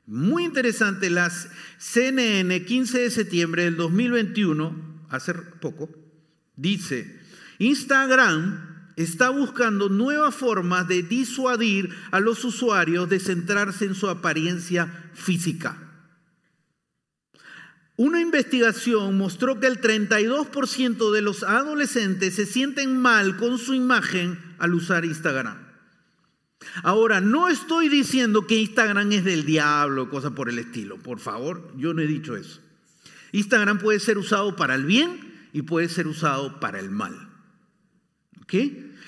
Muy 0.07 0.45
interesante, 0.45 1.11
las 1.11 1.49
CNN 1.79 2.65
15 2.65 2.99
de 2.99 3.11
septiembre 3.11 3.65
del 3.65 3.77
2021, 3.77 5.07
hace 5.11 5.35
poco, 5.35 5.91
dice, 6.57 7.21
Instagram 7.59 8.91
está 8.97 9.31
buscando 9.31 9.89
nuevas 9.89 10.35
formas 10.35 10.89
de 10.89 11.03
disuadir 11.03 11.91
a 12.11 12.21
los 12.21 12.45
usuarios 12.45 13.09
de 13.09 13.21
centrarse 13.21 13.85
en 13.85 13.95
su 13.95 14.09
apariencia 14.09 15.11
física. 15.15 15.92
Una 17.97 18.21
investigación 18.21 19.19
mostró 19.19 19.61
que 19.61 19.67
el 19.67 19.81
32% 19.81 21.13
de 21.13 21.23
los 21.23 21.43
adolescentes 21.43 22.35
se 22.35 22.47
sienten 22.47 22.97
mal 22.97 23.37
con 23.37 23.59
su 23.59 23.75
imagen 23.75 24.39
al 24.59 24.75
usar 24.75 25.05
Instagram. 25.05 25.59
Ahora, 26.83 27.21
no 27.21 27.49
estoy 27.49 27.89
diciendo 27.89 28.47
que 28.47 28.57
Instagram 28.57 29.13
es 29.13 29.25
del 29.25 29.45
diablo, 29.45 30.09
cosa 30.09 30.35
por 30.35 30.49
el 30.49 30.59
estilo. 30.59 30.97
Por 30.99 31.19
favor, 31.19 31.73
yo 31.77 31.93
no 31.93 32.01
he 32.01 32.07
dicho 32.07 32.37
eso. 32.37 32.61
Instagram 33.33 33.79
puede 33.79 34.01
ser 34.01 34.19
usado 34.19 34.57
para 34.57 34.75
el 34.75 34.85
bien 34.85 35.49
y 35.53 35.63
puede 35.63 35.89
ser 35.89 36.07
usado 36.07 36.61
para 36.61 36.79
el 36.79 36.91
mal. 36.91 37.29
¿Ok? 38.43 38.55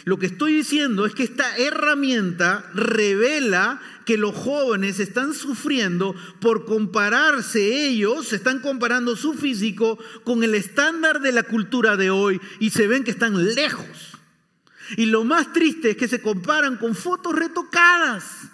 Lo 0.04 0.18
que 0.18 0.26
estoy 0.26 0.54
diciendo 0.54 1.06
es 1.06 1.14
que 1.14 1.22
esta 1.22 1.56
herramienta 1.56 2.70
revela 2.74 3.80
que 4.04 4.18
los 4.18 4.34
jóvenes 4.34 5.00
están 5.00 5.34
sufriendo 5.34 6.14
por 6.40 6.64
compararse 6.64 7.86
ellos, 7.86 8.32
están 8.32 8.60
comparando 8.60 9.16
su 9.16 9.34
físico 9.34 9.98
con 10.24 10.42
el 10.44 10.54
estándar 10.54 11.20
de 11.20 11.32
la 11.32 11.42
cultura 11.42 11.96
de 11.96 12.10
hoy 12.10 12.40
y 12.60 12.70
se 12.70 12.86
ven 12.86 13.04
que 13.04 13.10
están 13.10 13.54
lejos. 13.54 14.18
Y 14.96 15.06
lo 15.06 15.24
más 15.24 15.52
triste 15.52 15.90
es 15.90 15.96
que 15.96 16.08
se 16.08 16.20
comparan 16.20 16.76
con 16.76 16.94
fotos 16.94 17.34
retocadas. 17.34 18.50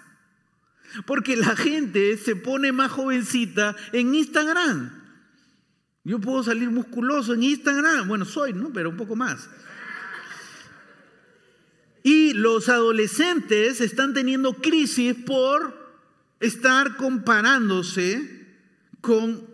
Porque 1.05 1.37
la 1.37 1.55
gente 1.55 2.17
se 2.17 2.35
pone 2.35 2.71
más 2.71 2.91
jovencita 2.91 3.75
en 3.93 4.13
Instagram. 4.13 5.01
Yo 6.03 6.19
puedo 6.19 6.43
salir 6.43 6.69
musculoso 6.69 7.33
en 7.33 7.43
Instagram. 7.43 8.07
Bueno, 8.07 8.25
soy, 8.25 8.53
¿no? 8.53 8.73
Pero 8.73 8.89
un 8.89 8.97
poco 8.97 9.15
más. 9.15 9.49
Y 12.03 12.33
los 12.33 12.69
adolescentes 12.69 13.81
están 13.81 14.13
teniendo 14.13 14.53
crisis 14.53 15.15
por 15.15 15.79
estar 16.39 16.97
comparándose 16.97 18.47
con 19.01 19.47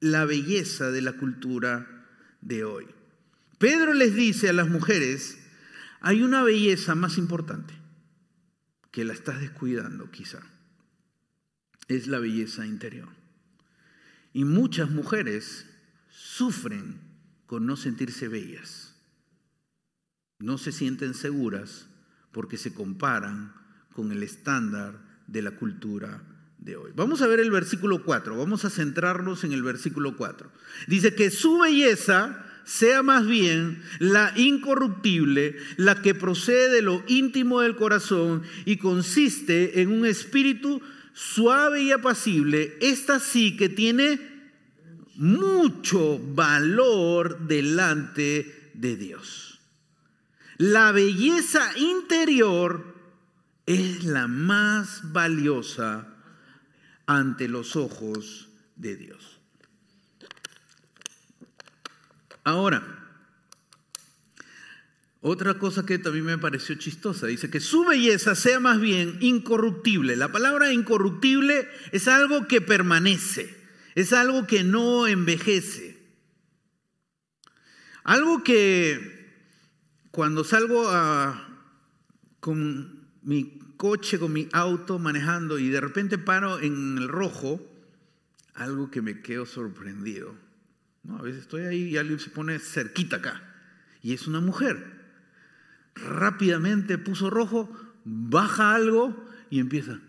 la 0.00 0.24
belleza 0.24 0.90
de 0.90 1.02
la 1.02 1.12
cultura 1.12 2.06
de 2.40 2.64
hoy. 2.64 2.86
Pedro 3.58 3.92
les 3.92 4.14
dice 4.14 4.48
a 4.48 4.52
las 4.52 4.68
mujeres, 4.68 5.38
hay 6.00 6.22
una 6.22 6.42
belleza 6.42 6.94
más 6.94 7.18
importante 7.18 7.74
que 8.90 9.04
la 9.04 9.12
estás 9.12 9.40
descuidando 9.40 10.10
quizá. 10.10 10.40
Es 11.88 12.06
la 12.06 12.18
belleza 12.18 12.66
interior. 12.66 13.08
Y 14.32 14.44
muchas 14.44 14.90
mujeres 14.90 15.66
sufren 16.08 17.00
con 17.46 17.66
no 17.66 17.76
sentirse 17.76 18.28
bellas. 18.28 18.89
No 20.40 20.58
se 20.58 20.72
sienten 20.72 21.14
seguras 21.14 21.86
porque 22.32 22.56
se 22.56 22.74
comparan 22.74 23.52
con 23.92 24.12
el 24.12 24.22
estándar 24.22 24.98
de 25.26 25.42
la 25.42 25.52
cultura 25.52 26.22
de 26.58 26.76
hoy. 26.76 26.92
Vamos 26.94 27.22
a 27.22 27.26
ver 27.26 27.40
el 27.40 27.50
versículo 27.50 28.04
4, 28.04 28.36
vamos 28.36 28.64
a 28.64 28.70
centrarnos 28.70 29.44
en 29.44 29.52
el 29.52 29.62
versículo 29.62 30.16
4. 30.16 30.50
Dice 30.86 31.14
que 31.14 31.30
su 31.30 31.58
belleza 31.58 32.44
sea 32.64 33.02
más 33.02 33.26
bien 33.26 33.82
la 33.98 34.32
incorruptible, 34.36 35.56
la 35.76 36.02
que 36.02 36.14
procede 36.14 36.70
de 36.70 36.82
lo 36.82 37.02
íntimo 37.08 37.60
del 37.60 37.76
corazón 37.76 38.42
y 38.64 38.76
consiste 38.76 39.80
en 39.80 39.90
un 39.90 40.06
espíritu 40.06 40.80
suave 41.12 41.82
y 41.82 41.92
apacible, 41.92 42.76
esta 42.80 43.18
sí 43.18 43.56
que 43.56 43.68
tiene 43.68 44.20
mucho 45.16 46.18
valor 46.18 47.46
delante 47.46 48.70
de 48.74 48.96
Dios. 48.96 49.49
La 50.60 50.92
belleza 50.92 51.72
interior 51.78 52.94
es 53.64 54.04
la 54.04 54.28
más 54.28 55.10
valiosa 55.10 56.06
ante 57.06 57.48
los 57.48 57.76
ojos 57.76 58.50
de 58.76 58.94
Dios. 58.94 59.40
Ahora, 62.44 62.84
otra 65.22 65.58
cosa 65.58 65.86
que 65.86 65.98
también 65.98 66.26
me 66.26 66.36
pareció 66.36 66.74
chistosa, 66.74 67.26
dice 67.26 67.48
que 67.48 67.60
su 67.60 67.86
belleza 67.86 68.34
sea 68.34 68.60
más 68.60 68.82
bien 68.82 69.16
incorruptible. 69.22 70.14
La 70.14 70.30
palabra 70.30 70.74
incorruptible 70.74 71.70
es 71.90 72.06
algo 72.06 72.48
que 72.48 72.60
permanece, 72.60 73.56
es 73.94 74.12
algo 74.12 74.46
que 74.46 74.62
no 74.62 75.06
envejece. 75.06 75.98
Algo 78.04 78.44
que 78.44 79.19
cuando 80.10 80.44
salgo 80.44 80.90
con 82.40 83.08
mi 83.22 83.58
coche, 83.76 84.18
con 84.18 84.32
mi 84.32 84.48
auto 84.52 84.98
manejando 84.98 85.58
y 85.58 85.68
de 85.68 85.80
repente 85.80 86.18
paro 86.18 86.60
en 86.60 86.98
el 86.98 87.08
rojo, 87.08 87.60
algo 88.54 88.90
que 88.90 89.02
me 89.02 89.20
quedo 89.22 89.46
sorprendido 89.46 90.34
no, 91.02 91.18
a 91.18 91.22
veces 91.22 91.42
estoy 91.42 91.62
ahí 91.62 91.82
y 91.84 91.96
alguien 91.96 92.18
se 92.18 92.30
pone 92.30 92.58
cerquita 92.58 93.16
acá. 93.16 93.42
Y 94.02 94.12
es 94.12 94.26
una 94.26 94.40
mujer. 94.40 95.00
Rápidamente 95.94 96.98
puso 96.98 97.30
rojo, 97.30 97.70
baja 98.04 98.74
algo 98.74 99.26
y 99.50 99.60
empieza. 99.60 100.00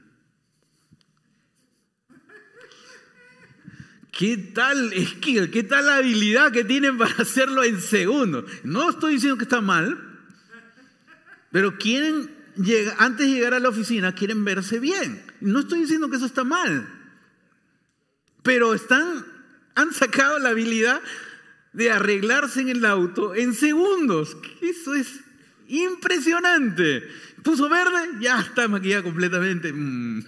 ¿Qué 4.12 4.38
tal 4.38 4.92
skill? 4.94 5.52
¿Qué 5.52 5.64
tal 5.64 5.90
habilidad 5.90 6.52
que 6.52 6.66
tienen 6.66 6.98
para 6.98 7.16
hacerlo 7.16 7.64
en 7.64 7.82
segundos? 7.82 8.46
No 8.64 8.90
estoy 8.90 9.14
diciendo 9.14 9.38
que 9.38 9.44
está 9.44 9.62
mal, 9.62 9.98
pero 11.52 11.78
quieren 11.78 12.30
antes 12.98 13.28
de 13.28 13.34
llegar 13.34 13.54
a 13.54 13.60
la 13.60 13.70
oficina, 13.70 14.14
quieren 14.14 14.44
verse 14.44 14.80
bien. 14.80 15.24
No 15.40 15.60
estoy 15.60 15.82
diciendo 15.82 16.10
que 16.10 16.18
eso 16.18 16.26
está 16.26 16.44
mal, 16.44 16.88
pero 18.44 18.74
están 18.74 19.26
han 19.76 19.94
sacado 19.94 20.38
la 20.40 20.50
habilidad 20.50 21.02
de 21.74 21.92
arreglarse 21.92 22.62
en 22.62 22.70
el 22.70 22.86
auto 22.86 23.34
en 23.36 23.54
segundos. 23.54 24.38
Eso 24.62 24.94
es 24.94 25.22
impresionante. 25.70 27.08
Puso 27.44 27.70
verde, 27.70 28.20
ya 28.20 28.42
está 28.42 28.68
maquillada 28.68 29.04
completamente. 29.04 29.72
Mm. 29.72 30.24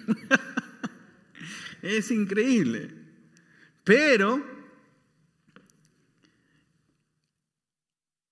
es 1.82 2.10
increíble. 2.12 3.03
Pero, 3.84 4.43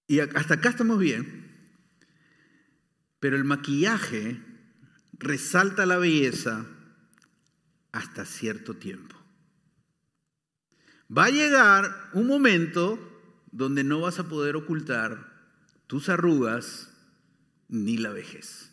y 0.08 0.20
hasta 0.20 0.56
acá 0.56 0.70
estamos 0.70 1.00
bien, 1.00 1.42
pero 3.20 3.36
el 3.36 3.44
maquillaje 3.44 4.42
resalta 5.14 5.86
la 5.86 5.98
belleza 5.98 6.66
hasta 7.92 8.26
cierto 8.26 8.76
tiempo. 8.76 9.16
Va 11.16 11.26
a 11.26 11.30
llegar 11.30 12.10
un 12.14 12.28
momento 12.28 12.98
donde 13.52 13.84
no 13.84 14.00
vas 14.00 14.20
a 14.20 14.30
poder 14.30 14.56
ocultar 14.56 15.30
tus 15.88 16.08
arrugas 16.08 16.90
ni 17.68 17.98
la 17.98 18.12
vejez. 18.12 18.71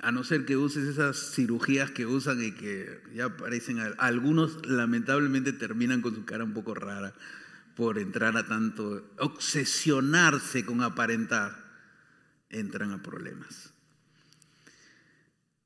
A 0.00 0.12
no 0.12 0.22
ser 0.22 0.44
que 0.44 0.56
uses 0.56 0.88
esas 0.88 1.32
cirugías 1.34 1.90
que 1.90 2.06
usan 2.06 2.42
y 2.42 2.52
que 2.52 3.02
ya 3.14 3.36
parecen, 3.36 3.80
algunos 3.98 4.64
lamentablemente 4.66 5.52
terminan 5.52 6.02
con 6.02 6.14
su 6.14 6.24
cara 6.24 6.44
un 6.44 6.54
poco 6.54 6.74
rara 6.74 7.14
por 7.74 7.98
entrar 7.98 8.36
a 8.36 8.46
tanto, 8.46 9.08
obsesionarse 9.18 10.64
con 10.64 10.82
aparentar, 10.82 11.64
entran 12.50 12.92
a 12.92 13.02
problemas. 13.02 13.72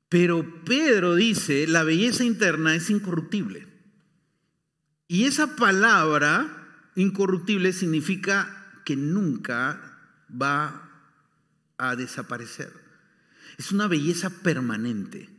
Pero 0.09 0.63
Pedro 0.63 1.15
dice, 1.15 1.65
la 1.65 1.83
belleza 1.83 2.23
interna 2.23 2.75
es 2.75 2.91
incorruptible. 2.91 3.67
Y 5.07 5.25
esa 5.25 5.55
palabra 5.55 6.91
incorruptible 6.95 7.73
significa 7.73 8.81
que 8.85 8.95
nunca 8.95 9.97
va 10.29 10.91
a 11.77 11.95
desaparecer. 11.95 12.82
Es 13.57 13.71
una 13.71 13.87
belleza 13.87 14.29
permanente. 14.29 15.29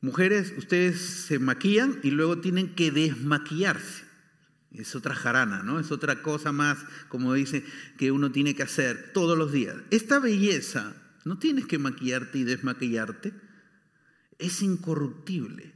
Mujeres, 0.00 0.54
ustedes 0.56 1.00
se 1.00 1.38
maquillan 1.38 1.98
y 2.02 2.10
luego 2.10 2.38
tienen 2.38 2.74
que 2.74 2.90
desmaquillarse. 2.90 4.04
Es 4.70 4.94
otra 4.94 5.14
jarana, 5.14 5.62
¿no? 5.62 5.80
Es 5.80 5.90
otra 5.90 6.22
cosa 6.22 6.52
más, 6.52 6.78
como 7.08 7.32
dice, 7.32 7.64
que 7.96 8.12
uno 8.12 8.30
tiene 8.30 8.54
que 8.54 8.62
hacer 8.62 9.12
todos 9.12 9.36
los 9.36 9.52
días. 9.52 9.76
Esta 9.90 10.18
belleza, 10.18 10.94
no 11.24 11.38
tienes 11.38 11.66
que 11.66 11.78
maquillarte 11.78 12.38
y 12.38 12.44
desmaquillarte, 12.44 13.32
es 14.38 14.62
incorruptible, 14.62 15.72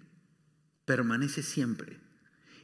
permanece 0.85 1.43
siempre. 1.43 1.99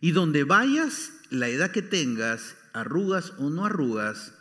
Y 0.00 0.10
donde 0.12 0.44
vayas, 0.44 1.12
la 1.30 1.48
edad 1.48 1.70
que 1.70 1.82
tengas, 1.82 2.56
arrugas 2.74 3.32
o 3.38 3.48
no 3.48 3.64
arrugas, 3.64 4.34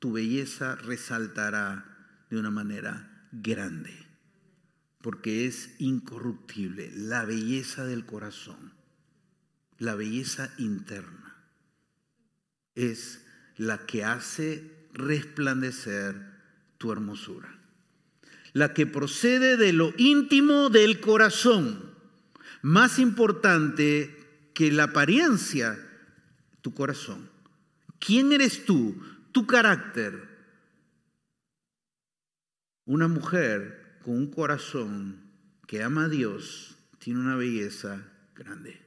tu 0.00 0.12
belleza 0.12 0.74
resaltará 0.74 1.89
de 2.30 2.38
una 2.38 2.50
manera 2.50 3.28
grande, 3.32 3.92
porque 5.02 5.46
es 5.46 5.74
incorruptible 5.78 6.90
la 6.94 7.24
belleza 7.24 7.84
del 7.84 8.06
corazón, 8.06 8.72
la 9.78 9.94
belleza 9.94 10.52
interna, 10.58 11.36
es 12.74 13.26
la 13.56 13.84
que 13.84 14.04
hace 14.04 14.88
resplandecer 14.92 16.14
tu 16.78 16.92
hermosura, 16.92 17.58
la 18.52 18.72
que 18.72 18.86
procede 18.86 19.56
de 19.56 19.72
lo 19.72 19.92
íntimo 19.98 20.70
del 20.70 21.00
corazón, 21.00 21.90
más 22.62 22.98
importante 22.98 24.50
que 24.54 24.70
la 24.70 24.84
apariencia, 24.84 25.78
tu 26.60 26.74
corazón. 26.74 27.30
¿Quién 27.98 28.32
eres 28.32 28.64
tú? 28.64 29.00
Tu 29.32 29.46
carácter. 29.46 30.29
Una 32.90 33.06
mujer 33.06 34.00
con 34.02 34.14
un 34.16 34.32
corazón 34.32 35.20
que 35.68 35.84
ama 35.84 36.06
a 36.06 36.08
Dios 36.08 36.76
tiene 36.98 37.20
una 37.20 37.36
belleza 37.36 38.04
grande. 38.34 38.82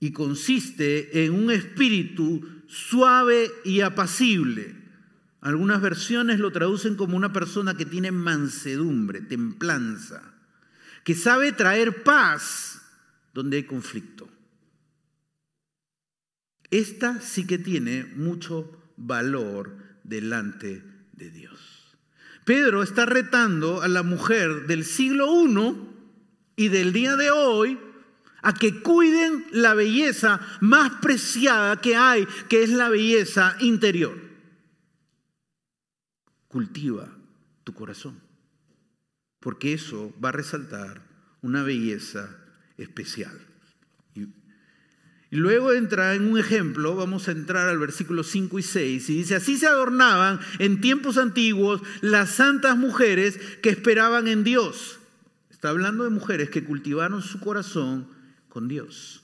Y 0.00 0.12
consiste 0.12 1.22
en 1.22 1.34
un 1.34 1.50
espíritu 1.50 2.62
suave 2.66 3.50
y 3.62 3.82
apacible. 3.82 4.74
Algunas 5.42 5.82
versiones 5.82 6.40
lo 6.40 6.50
traducen 6.50 6.96
como 6.96 7.14
una 7.14 7.30
persona 7.30 7.76
que 7.76 7.84
tiene 7.84 8.10
mansedumbre, 8.10 9.20
templanza, 9.20 10.22
que 11.04 11.14
sabe 11.14 11.52
traer 11.52 12.04
paz 12.04 12.80
donde 13.34 13.58
hay 13.58 13.64
conflicto. 13.64 14.30
Esta 16.70 17.20
sí 17.20 17.46
que 17.46 17.58
tiene 17.58 18.04
mucho 18.16 18.94
valor 18.96 19.76
delante 20.04 20.90
de 21.12 21.30
Dios. 21.30 21.96
Pedro 22.44 22.82
está 22.82 23.06
retando 23.06 23.82
a 23.82 23.88
la 23.88 24.02
mujer 24.02 24.66
del 24.66 24.84
siglo 24.84 25.44
I 25.46 25.76
y 26.56 26.68
del 26.68 26.92
día 26.92 27.16
de 27.16 27.30
hoy 27.30 27.78
a 28.42 28.54
que 28.54 28.82
cuiden 28.82 29.46
la 29.52 29.74
belleza 29.74 30.40
más 30.60 30.90
preciada 31.00 31.80
que 31.80 31.94
hay, 31.94 32.26
que 32.48 32.64
es 32.64 32.70
la 32.70 32.88
belleza 32.88 33.56
interior. 33.60 34.20
Cultiva 36.48 37.08
tu 37.62 37.72
corazón, 37.72 38.20
porque 39.38 39.72
eso 39.72 40.12
va 40.22 40.30
a 40.30 40.32
resaltar 40.32 41.02
una 41.40 41.62
belleza 41.62 42.36
especial. 42.76 43.51
Y 45.32 45.36
luego 45.36 45.72
entra 45.72 46.14
en 46.14 46.30
un 46.30 46.38
ejemplo, 46.38 46.94
vamos 46.94 47.26
a 47.26 47.30
entrar 47.30 47.66
al 47.66 47.78
versículo 47.78 48.22
5 48.22 48.58
y 48.58 48.62
6, 48.62 49.08
y 49.08 49.16
dice, 49.16 49.34
así 49.34 49.56
se 49.56 49.66
adornaban 49.66 50.40
en 50.58 50.82
tiempos 50.82 51.16
antiguos 51.16 51.80
las 52.02 52.32
santas 52.32 52.76
mujeres 52.76 53.40
que 53.62 53.70
esperaban 53.70 54.28
en 54.28 54.44
Dios. 54.44 54.98
Está 55.48 55.70
hablando 55.70 56.04
de 56.04 56.10
mujeres 56.10 56.50
que 56.50 56.64
cultivaron 56.64 57.22
su 57.22 57.40
corazón 57.40 58.08
con 58.50 58.68
Dios. 58.68 59.22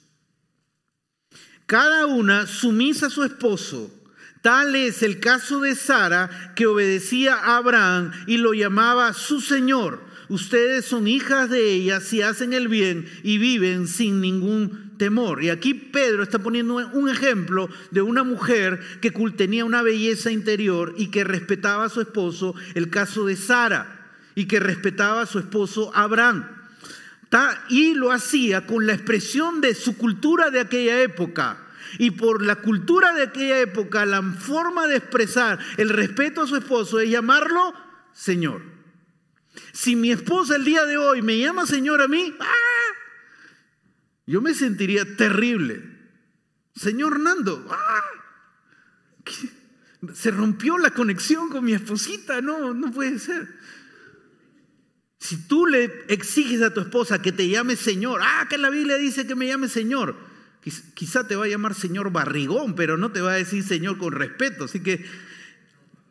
Cada 1.66 2.06
una 2.06 2.46
sumisa 2.46 3.08
a 3.08 3.10
su 3.10 3.22
esposo. 3.22 3.94
Tal 4.40 4.76
es 4.76 5.02
el 5.02 5.20
caso 5.20 5.60
de 5.60 5.74
Sara, 5.74 6.54
que 6.56 6.66
obedecía 6.66 7.34
a 7.34 7.58
Abraham 7.58 8.12
y 8.26 8.38
lo 8.38 8.54
llamaba 8.54 9.12
su 9.12 9.42
Señor. 9.42 10.02
Ustedes 10.30 10.86
son 10.86 11.06
hijas 11.06 11.50
de 11.50 11.70
ella 11.70 12.00
si 12.00 12.22
hacen 12.22 12.54
el 12.54 12.68
bien 12.68 13.06
y 13.22 13.36
viven 13.36 13.86
sin 13.86 14.22
ningún 14.22 14.87
temor. 14.98 15.42
Y 15.42 15.50
aquí 15.50 15.74
Pedro 15.74 16.22
está 16.22 16.38
poniendo 16.38 16.76
un 16.76 17.08
ejemplo 17.08 17.68
de 17.90 18.02
una 18.02 18.24
mujer 18.24 18.80
que 19.00 19.10
tenía 19.36 19.64
una 19.64 19.82
belleza 19.82 20.30
interior 20.30 20.94
y 20.98 21.10
que 21.10 21.24
respetaba 21.24 21.84
a 21.84 21.88
su 21.88 22.00
esposo, 22.00 22.54
el 22.74 22.90
caso 22.90 23.24
de 23.24 23.36
Sara, 23.36 24.10
y 24.34 24.46
que 24.46 24.60
respetaba 24.60 25.22
a 25.22 25.26
su 25.26 25.38
esposo 25.38 25.90
Abraham. 25.94 26.46
Y 27.68 27.94
lo 27.94 28.10
hacía 28.10 28.66
con 28.66 28.86
la 28.86 28.94
expresión 28.94 29.60
de 29.60 29.74
su 29.74 29.96
cultura 29.96 30.50
de 30.50 30.60
aquella 30.60 31.02
época. 31.02 31.58
Y 31.98 32.10
por 32.10 32.44
la 32.44 32.56
cultura 32.56 33.12
de 33.14 33.22
aquella 33.22 33.60
época, 33.60 34.04
la 34.04 34.22
forma 34.22 34.86
de 34.86 34.96
expresar 34.96 35.58
el 35.76 35.88
respeto 35.88 36.42
a 36.42 36.46
su 36.46 36.56
esposo 36.56 37.00
es 37.00 37.10
llamarlo 37.10 37.72
Señor. 38.12 38.62
Si 39.72 39.96
mi 39.96 40.10
esposa 40.10 40.56
el 40.56 40.64
día 40.64 40.84
de 40.84 40.96
hoy 40.96 41.22
me 41.22 41.38
llama 41.38 41.66
Señor 41.66 42.02
a 42.02 42.08
mí, 42.08 42.34
¡ah! 42.40 42.87
Yo 44.28 44.42
me 44.42 44.52
sentiría 44.52 45.16
terrible. 45.16 45.82
Señor 46.76 47.18
Nando, 47.18 47.66
¡ah! 47.70 48.02
se 50.12 50.30
rompió 50.30 50.76
la 50.76 50.90
conexión 50.90 51.48
con 51.48 51.64
mi 51.64 51.72
esposita, 51.72 52.42
no, 52.42 52.74
no 52.74 52.92
puede 52.92 53.18
ser. 53.18 53.48
Si 55.18 55.48
tú 55.48 55.66
le 55.66 56.04
exiges 56.08 56.60
a 56.60 56.74
tu 56.74 56.80
esposa 56.80 57.22
que 57.22 57.32
te 57.32 57.48
llame 57.48 57.74
Señor, 57.74 58.20
ah, 58.22 58.46
que 58.50 58.58
la 58.58 58.68
Biblia 58.68 58.96
dice 58.96 59.26
que 59.26 59.34
me 59.34 59.46
llame 59.46 59.66
Señor, 59.66 60.14
quizá 60.94 61.26
te 61.26 61.34
va 61.34 61.46
a 61.46 61.48
llamar 61.48 61.74
Señor 61.74 62.12
barrigón, 62.12 62.74
pero 62.74 62.98
no 62.98 63.10
te 63.10 63.22
va 63.22 63.32
a 63.32 63.36
decir 63.36 63.64
Señor 63.64 63.96
con 63.96 64.12
respeto. 64.12 64.64
Así 64.64 64.80
que 64.80 65.06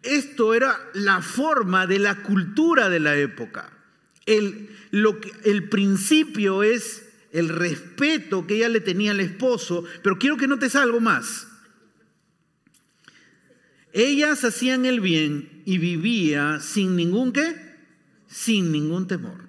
esto 0.01 0.55
era 0.55 0.77
la 0.93 1.21
forma 1.21 1.85
de 1.85 1.99
la 1.99 2.23
cultura 2.23 2.89
de 2.89 2.99
la 2.99 3.15
época. 3.15 3.71
El, 4.25 4.75
lo 4.89 5.21
que, 5.21 5.31
el 5.45 5.69
principio 5.69 6.63
es 6.63 7.06
el 7.37 7.49
respeto 7.49 8.47
que 8.47 8.55
ella 8.55 8.67
le 8.67 8.81
tenía 8.81 9.11
al 9.11 9.19
esposo, 9.19 9.83
pero 10.01 10.17
quiero 10.17 10.37
que 10.37 10.47
notes 10.47 10.75
algo 10.75 10.99
más. 10.99 11.47
Ellas 13.93 14.43
hacían 14.43 14.87
el 14.87 15.01
bien 15.01 15.61
y 15.63 15.77
vivía 15.77 16.59
sin 16.61 16.95
ningún 16.95 17.31
qué, 17.31 17.55
sin 18.25 18.71
ningún 18.71 19.07
temor. 19.07 19.47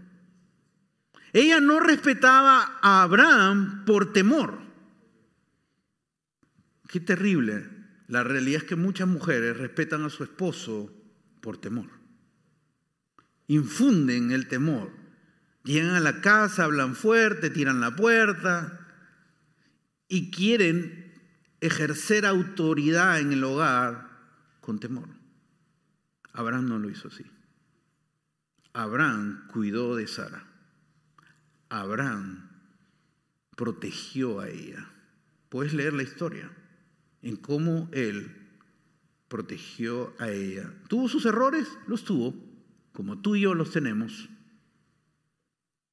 Ella 1.33 1.61
no 1.61 1.81
respetaba 1.81 2.79
a 2.83 3.03
Abraham 3.03 3.87
por 3.87 4.13
temor. 4.13 4.59
Qué 6.89 7.01
terrible. 7.01 7.71
La 8.07 8.23
realidad 8.23 8.63
es 8.63 8.69
que 8.69 8.77
muchas 8.77 9.09
mujeres 9.09 9.57
respetan 9.57 10.05
a 10.05 10.11
su 10.11 10.25
esposo 10.25 10.93
por 11.41 11.57
temor. 11.57 11.89
Infunden 13.47 14.31
el 14.31 14.47
temor 14.47 14.98
Llegan 15.69 15.91
a 15.91 16.01
la 16.01 16.23
casa, 16.23 16.65
hablan 16.65 16.95
fuerte, 16.95 17.51
tiran 17.51 17.79
la 17.79 17.95
puerta 17.95 18.87
y 20.09 20.31
quieren 20.31 21.13
ejercer 21.61 22.25
autoridad 22.25 23.21
en 23.21 23.33
el 23.33 23.45
hogar 23.45 24.09
con 24.63 24.81
temor. 24.81 25.11
Abraham 26.33 26.71
no 26.71 26.79
lo 26.79 26.89
hizo 26.89 27.09
así. 27.09 27.27
Abraham 28.73 29.47
cuidó 29.53 29.95
de 29.95 30.07
Sara. 30.07 30.47
Abraham 31.69 32.49
protegió 33.55 34.41
a 34.41 34.49
ella. 34.49 34.89
Puedes 35.51 35.75
leer 35.75 35.93
la 35.93 36.03
historia 36.03 36.51
en 37.21 37.37
cómo 37.37 37.91
él 37.93 38.35
protegió 39.29 40.15
a 40.19 40.31
ella. 40.31 40.73
¿Tuvo 40.89 41.11
sus 41.11 41.27
errores? 41.27 41.69
Los 41.87 42.05
tuvo, 42.05 42.35
como 42.95 43.21
tú 43.21 43.37
y 43.37 43.43
yo 43.43 43.53
los 43.53 43.71
tenemos. 43.71 44.31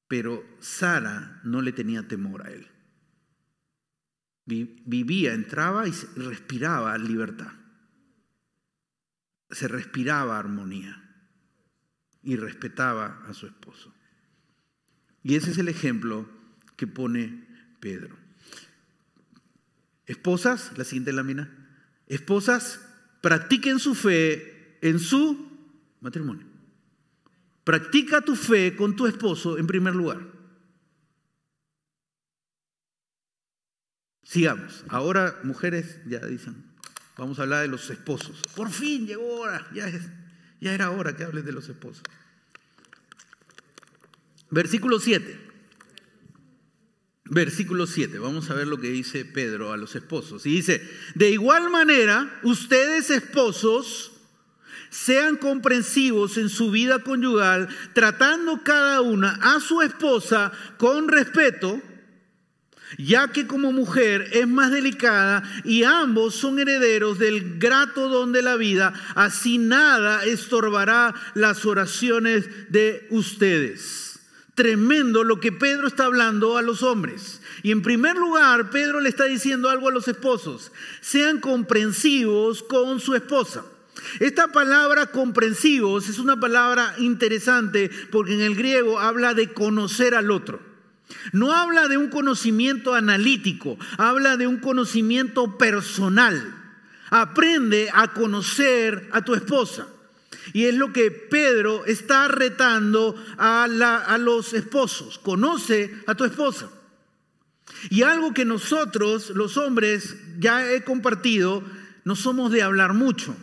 Pero 0.08 0.46
Sara 0.60 1.42
no 1.44 1.62
le 1.62 1.72
tenía 1.72 2.08
temor 2.08 2.46
a 2.46 2.52
él. 2.52 2.68
Vivía, 4.46 5.34
entraba 5.34 5.88
y 5.88 5.92
respiraba 6.16 6.98
libertad. 6.98 7.52
Se 9.50 9.68
respiraba 9.68 10.38
armonía 10.38 11.02
y 12.22 12.36
respetaba 12.36 13.24
a 13.28 13.34
su 13.34 13.48
esposo. 13.48 13.94
Y 15.24 15.36
ese 15.36 15.52
es 15.52 15.58
el 15.58 15.70
ejemplo 15.70 16.30
que 16.76 16.86
pone 16.86 17.48
Pedro. 17.80 18.16
Esposas, 20.06 20.78
la 20.78 20.84
siguiente 20.84 21.14
lámina, 21.14 21.50
esposas, 22.08 22.80
practiquen 23.22 23.80
su 23.80 23.96
fe 23.96 24.78
en 24.82 25.00
su 25.00 25.52
matrimonio. 26.02 26.55
Practica 27.66 28.22
tu 28.22 28.36
fe 28.36 28.76
con 28.76 28.96
tu 28.96 29.08
esposo 29.08 29.58
en 29.58 29.68
primer 29.68 29.96
lugar. 29.96 30.22
Sigamos. 34.24 34.86
Ahora, 34.88 35.40
mujeres, 35.44 36.00
ya 36.06 36.20
dicen, 36.20 36.64
vamos 37.18 37.40
a 37.40 37.42
hablar 37.42 37.64
de 37.64 37.68
los 37.68 37.90
esposos. 37.90 38.42
Por 38.56 38.70
fin 38.72 39.08
llegó 39.08 39.40
hora, 39.40 39.68
ya, 39.74 39.92
ya 40.62 40.74
era 40.74 40.92
hora 40.92 41.16
que 41.18 41.24
hables 41.24 41.44
de 41.44 41.52
los 41.52 41.68
esposos. 41.68 42.04
Versículo 44.52 45.00
7. 45.00 45.46
Versículo 47.28 47.88
7, 47.88 48.20
vamos 48.20 48.52
a 48.52 48.54
ver 48.54 48.68
lo 48.68 48.80
que 48.80 48.92
dice 48.92 49.26
Pedro 49.26 49.74
a 49.74 49.78
los 49.78 49.96
esposos. 49.96 50.46
Y 50.46 50.52
dice, 50.52 50.88
de 51.16 51.32
igual 51.32 51.72
manera, 51.72 52.40
ustedes 52.44 53.10
esposos, 53.10 54.12
sean 54.90 55.38
comprensivos 55.38 56.38
en 56.38 56.50
su 56.50 56.72
vida 56.72 57.00
conyugal, 57.00 57.68
tratando 57.94 58.62
cada 58.64 59.02
una 59.02 59.40
a 59.42 59.60
su 59.60 59.82
esposa 59.82 60.52
con 60.78 61.08
respeto, 61.08 61.82
ya 62.98 63.30
que 63.30 63.48
como 63.48 63.72
mujer 63.72 64.30
es 64.32 64.48
más 64.48 64.72
delicada 64.72 65.44
y 65.64 65.84
ambos 65.84 66.36
son 66.36 66.60
herederos 66.60 67.20
del 67.20 67.60
grato 67.60 68.10
don 68.10 68.32
de 68.32 68.42
la 68.42 68.56
vida, 68.56 68.94
así 69.16 69.58
nada 69.58 70.24
estorbará 70.24 71.14
las 71.34 71.66
oraciones 71.66 72.48
de 72.70 73.08
ustedes. 73.10 74.20
Tremendo 74.54 75.26
lo 75.26 75.42
que 75.42 75.52
Pedro 75.52 75.88
está 75.88 76.06
hablando 76.06 76.58
a 76.58 76.62
los 76.62 76.82
hombres. 76.82 77.42
Y 77.62 77.72
en 77.72 77.82
primer 77.82 78.16
lugar, 78.16 78.70
Pedro 78.70 79.02
le 79.02 79.10
está 79.10 79.26
diciendo 79.26 79.70
algo 79.70 79.90
a 79.90 79.92
los 79.92 80.08
esposos. 80.08 80.72
Sean 81.02 81.42
comprensivos 81.42 82.64
con 82.64 83.02
su 83.02 83.16
esposa. 83.16 83.66
Esta 84.20 84.48
palabra 84.50 85.08
comprensivos 85.08 86.10
es 86.10 86.20
una 86.20 86.40
palabra 86.40 86.96
interesante 86.98 87.90
porque 88.12 88.34
en 88.34 88.42
el 88.42 88.56
griego 88.56 89.00
habla 89.00 89.34
de 89.34 89.54
conocer 89.54 90.16
al 90.16 90.32
otro. 90.32 90.60
No 91.32 91.54
habla 91.54 91.88
de 91.88 91.98
un 91.98 92.10
conocimiento 92.10 92.94
analítico, 92.94 93.78
habla 93.98 94.38
de 94.38 94.48
un 94.48 94.58
conocimiento 94.58 95.58
personal. 95.58 96.56
Aprende 97.10 97.90
a 97.94 98.14
conocer 98.14 99.10
a 99.12 99.22
tu 99.22 99.36
esposa. 99.36 99.88
Y 100.54 100.66
es 100.66 100.76
lo 100.76 100.94
que 100.94 101.12
Pedro 101.12 101.86
está 101.86 102.28
retando 102.28 103.16
a, 103.38 103.68
los 104.20 104.54
esposos. 104.54 105.20
Conoce 105.20 105.94
a 106.08 106.16
tu 106.16 106.24
esposa. 106.24 106.70
Y 107.90 108.04
algo 108.04 108.34
que 108.34 108.46
nosotros, 108.46 109.32
los 109.32 109.58
hombres, 109.58 110.16
ya 110.40 110.72
he 110.72 110.84
compartido, 110.84 111.64
no 112.04 112.16
somos 112.16 112.52
de 112.52 112.62
hablar 112.62 112.94
mucho, 112.94 113.36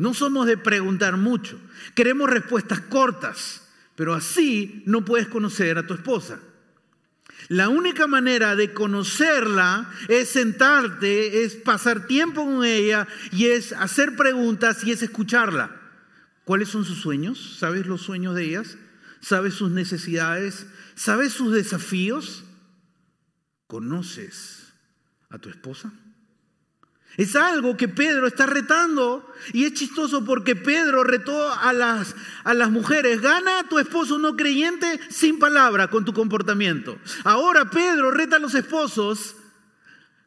no 0.00 0.14
somos 0.14 0.46
de 0.46 0.56
preguntar 0.56 1.18
mucho. 1.18 1.60
Queremos 1.94 2.30
respuestas 2.30 2.80
cortas, 2.80 3.68
pero 3.96 4.14
así 4.14 4.82
no 4.86 5.04
puedes 5.04 5.28
conocer 5.28 5.76
a 5.76 5.86
tu 5.86 5.92
esposa. 5.92 6.40
La 7.48 7.68
única 7.68 8.06
manera 8.06 8.56
de 8.56 8.72
conocerla 8.72 9.90
es 10.08 10.30
sentarte, 10.30 11.44
es 11.44 11.54
pasar 11.54 12.06
tiempo 12.06 12.46
con 12.46 12.64
ella 12.64 13.06
y 13.30 13.48
es 13.48 13.74
hacer 13.74 14.16
preguntas 14.16 14.82
y 14.84 14.92
es 14.92 15.02
escucharla. 15.02 15.78
¿Cuáles 16.44 16.70
son 16.70 16.86
sus 16.86 16.98
sueños? 17.02 17.58
¿Sabes 17.58 17.86
los 17.86 18.00
sueños 18.00 18.34
de 18.34 18.44
ellas? 18.44 18.78
¿Sabes 19.20 19.52
sus 19.52 19.70
necesidades? 19.70 20.66
¿Sabes 20.94 21.34
sus 21.34 21.52
desafíos? 21.52 22.44
¿Conoces 23.66 24.72
a 25.28 25.36
tu 25.36 25.50
esposa? 25.50 25.92
Es 27.16 27.36
algo 27.36 27.76
que 27.76 27.88
Pedro 27.88 28.26
está 28.26 28.46
retando 28.46 29.30
y 29.52 29.64
es 29.64 29.74
chistoso 29.74 30.24
porque 30.24 30.56
Pedro 30.56 31.04
retó 31.04 31.52
a 31.52 31.72
las, 31.72 32.14
a 32.44 32.54
las 32.54 32.70
mujeres, 32.70 33.20
gana 33.20 33.60
a 33.60 33.68
tu 33.68 33.78
esposo 33.78 34.18
no 34.18 34.36
creyente 34.36 35.00
sin 35.10 35.38
palabra 35.38 35.88
con 35.88 36.04
tu 36.04 36.12
comportamiento. 36.12 36.98
Ahora 37.24 37.68
Pedro 37.68 38.10
reta 38.10 38.36
a 38.36 38.38
los 38.38 38.54
esposos, 38.54 39.36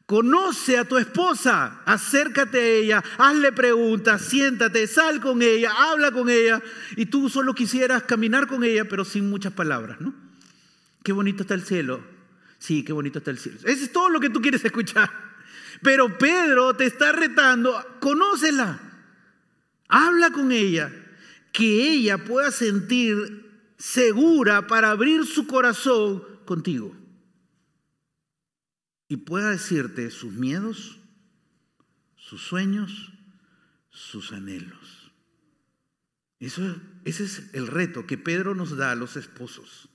conoce 0.06 0.78
a 0.78 0.88
tu 0.88 0.98
esposa, 0.98 1.82
acércate 1.86 2.60
a 2.60 2.68
ella, 2.68 3.04
hazle 3.18 3.52
preguntas, 3.54 4.22
siéntate, 4.24 4.86
sal 4.86 5.22
con 5.22 5.42
ella, 5.42 5.72
habla 5.76 6.12
con 6.12 6.30
ella 6.30 6.62
y 6.96 7.06
tú 7.08 7.30
solo 7.30 7.56
quisieras 7.56 8.04
caminar 8.04 8.46
con 8.46 8.64
ella 8.64 8.86
pero 8.86 9.06
sin 9.06 9.30
muchas 9.30 9.54
palabras, 9.54 10.00
¿no? 10.02 10.14
Qué 11.02 11.12
bonito 11.12 11.44
está 11.44 11.54
el 11.54 11.64
cielo, 11.64 12.02
Sí, 12.64 12.82
qué 12.86 12.94
bonito 12.94 13.18
está 13.20 13.30
el 13.30 13.40
cielo. 13.40 13.58
Eso 13.66 13.84
es 13.84 13.92
todo 13.92 14.08
lo 14.08 14.22
que 14.22 14.30
tú 14.30 14.42
quieres 14.42 14.64
escuchar. 14.64 15.12
Pero 15.84 16.18
Pedro 16.18 16.76
te 16.76 16.86
está 16.86 17.12
retando, 17.12 17.76
conócela, 18.00 18.80
habla 19.90 20.32
con 20.32 20.52
ella, 20.52 20.92
que 21.52 21.92
ella 21.92 22.24
pueda 22.24 22.52
sentir 22.52 23.74
segura 23.78 24.66
para 24.66 24.92
abrir 24.92 25.26
su 25.26 25.46
corazón 25.46 26.24
contigo 26.46 26.96
y 29.10 29.18
pueda 29.18 29.52
decirte 29.52 30.10
sus 30.10 30.34
miedos, 30.34 31.00
sus 32.16 32.42
sueños, 32.42 33.12
sus 33.90 34.32
anhelos. 34.32 35.12
Eso, 36.40 36.82
ese 37.04 37.26
es 37.26 37.54
el 37.54 37.68
reto 37.68 38.08
que 38.08 38.18
Pedro 38.18 38.56
nos 38.56 38.76
da 38.76 38.92
a 38.92 38.96
los 38.96 39.18
esposos. 39.18 39.90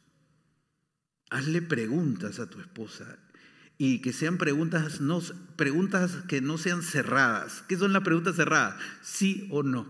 Hazle 1.30 1.62
preguntas 1.62 2.38
a 2.38 2.48
tu 2.48 2.60
esposa 2.60 3.18
y 3.78 4.00
que 4.00 4.12
sean 4.12 4.38
preguntas, 4.38 5.00
no, 5.00 5.22
preguntas 5.56 6.12
que 6.26 6.40
no 6.40 6.58
sean 6.58 6.82
cerradas. 6.82 7.62
¿Qué 7.68 7.78
son 7.78 7.92
las 7.92 8.02
preguntas 8.02 8.36
cerradas? 8.36 8.74
Sí 9.02 9.46
o 9.50 9.62
no. 9.62 9.86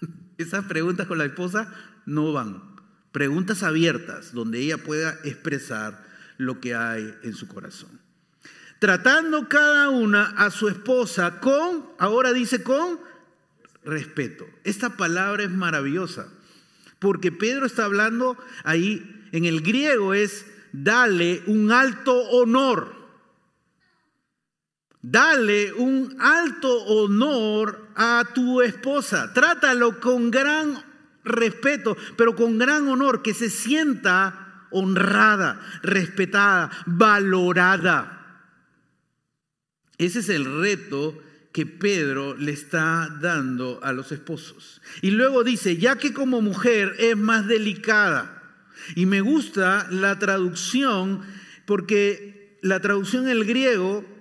Esas 0.38 0.64
preguntas 0.64 1.06
con 1.06 1.18
la 1.18 1.26
esposa 1.26 1.72
no 2.06 2.32
van. 2.32 2.62
Preguntas 3.12 3.62
abiertas 3.62 4.32
donde 4.32 4.60
ella 4.60 4.78
pueda 4.78 5.18
expresar 5.24 6.04
lo 6.38 6.60
que 6.60 6.74
hay 6.74 7.14
en 7.22 7.34
su 7.34 7.46
corazón. 7.46 8.00
Tratando 8.78 9.48
cada 9.48 9.90
una 9.90 10.24
a 10.30 10.50
su 10.50 10.68
esposa 10.68 11.40
con, 11.40 11.86
ahora 11.98 12.32
dice 12.32 12.62
con 12.62 12.98
respeto. 13.84 14.46
Esta 14.64 14.96
palabra 14.96 15.44
es 15.44 15.50
maravillosa 15.50 16.28
porque 16.98 17.32
Pedro 17.32 17.66
está 17.66 17.84
hablando 17.84 18.36
ahí, 18.64 19.28
en 19.32 19.44
el 19.44 19.60
griego 19.60 20.14
es 20.14 20.46
dale 20.72 21.42
un 21.46 21.72
alto 21.72 22.14
honor. 22.30 22.95
Dale 25.08 25.72
un 25.72 26.16
alto 26.18 26.82
honor 26.86 27.90
a 27.94 28.24
tu 28.34 28.60
esposa. 28.60 29.32
Trátalo 29.32 30.00
con 30.00 30.32
gran 30.32 30.82
respeto, 31.22 31.96
pero 32.16 32.34
con 32.34 32.58
gran 32.58 32.88
honor, 32.88 33.22
que 33.22 33.32
se 33.32 33.48
sienta 33.48 34.66
honrada, 34.72 35.60
respetada, 35.84 36.72
valorada. 36.86 38.42
Ese 39.96 40.18
es 40.18 40.28
el 40.28 40.60
reto 40.60 41.16
que 41.52 41.66
Pedro 41.66 42.36
le 42.36 42.50
está 42.50 43.08
dando 43.20 43.78
a 43.84 43.92
los 43.92 44.10
esposos. 44.10 44.82
Y 45.02 45.12
luego 45.12 45.44
dice, 45.44 45.76
ya 45.76 45.94
que 45.94 46.12
como 46.12 46.40
mujer 46.40 46.96
es 46.98 47.16
más 47.16 47.46
delicada, 47.46 48.42
y 48.96 49.06
me 49.06 49.20
gusta 49.20 49.86
la 49.88 50.18
traducción 50.18 51.22
porque 51.64 52.58
la 52.60 52.80
traducción 52.80 53.26
en 53.26 53.30
el 53.30 53.44
griego, 53.44 54.15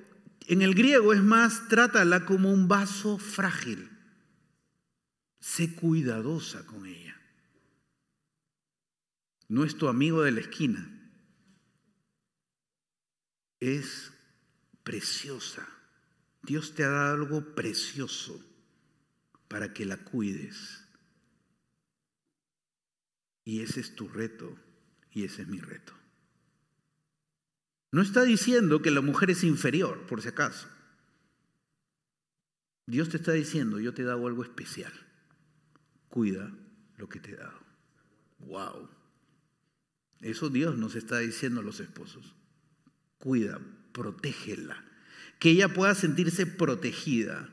en 0.48 0.62
el 0.62 0.76
griego 0.76 1.14
es 1.14 1.22
más, 1.22 1.68
trátala 1.68 2.26
como 2.26 2.52
un 2.52 2.68
vaso 2.68 3.18
frágil. 3.18 3.90
Sé 5.40 5.76
cuidadosa 5.76 6.66
con 6.66 6.86
ella. 6.86 7.20
No 9.48 9.64
es 9.64 9.78
tu 9.78 9.88
amigo 9.88 10.24
de 10.24 10.32
la 10.32 10.42
esquina. 10.42 10.92
Es 13.60 14.12
preciosa. 14.84 15.68
Dios 16.44 16.76
te 16.76 16.84
ha 16.84 16.90
dado 16.90 17.14
algo 17.14 17.56
precioso 17.56 18.44
para 19.48 19.74
que 19.74 19.86
la 19.86 19.98
cuides. 19.98 20.86
Y 23.44 23.62
ese 23.62 23.80
es 23.80 23.96
tu 23.96 24.08
reto 24.08 24.58
y 25.12 25.24
ese 25.24 25.44
es 25.44 25.48
mi 25.48 25.60
reto. 25.60 25.94
No 27.92 28.02
está 28.02 28.24
diciendo 28.24 28.82
que 28.82 28.92
la 28.92 29.02
mujer 29.02 29.32
es 29.32 29.44
inferior, 29.44 30.06
por 30.08 30.22
si 30.22 30.28
acaso. 30.28 30.68
Dios 32.88 33.10
te 33.10 33.18
está 33.18 33.32
diciendo, 33.32 33.80
yo 33.80 33.94
te 33.94 34.04
he 34.04 34.06
dado 34.06 34.28
algo 34.28 34.44
especial. 34.44 34.94
Cuida 36.10 36.52
lo 36.98 37.10
que 37.10 37.20
te 37.20 37.32
he 37.32 37.36
dado. 37.36 37.60
Wow. 38.40 38.90
Eso 40.22 40.50
Dios 40.50 40.78
nos 40.78 40.96
está 40.96 41.20
diciendo 41.20 41.62
a 41.62 41.64
los 41.64 41.80
esposos. 41.80 42.36
Cuida, 43.18 43.60
protégela. 43.92 44.84
Que 45.40 45.52
ella 45.52 45.74
pueda 45.74 45.96
sentirse 45.96 46.46
protegida 46.46 47.50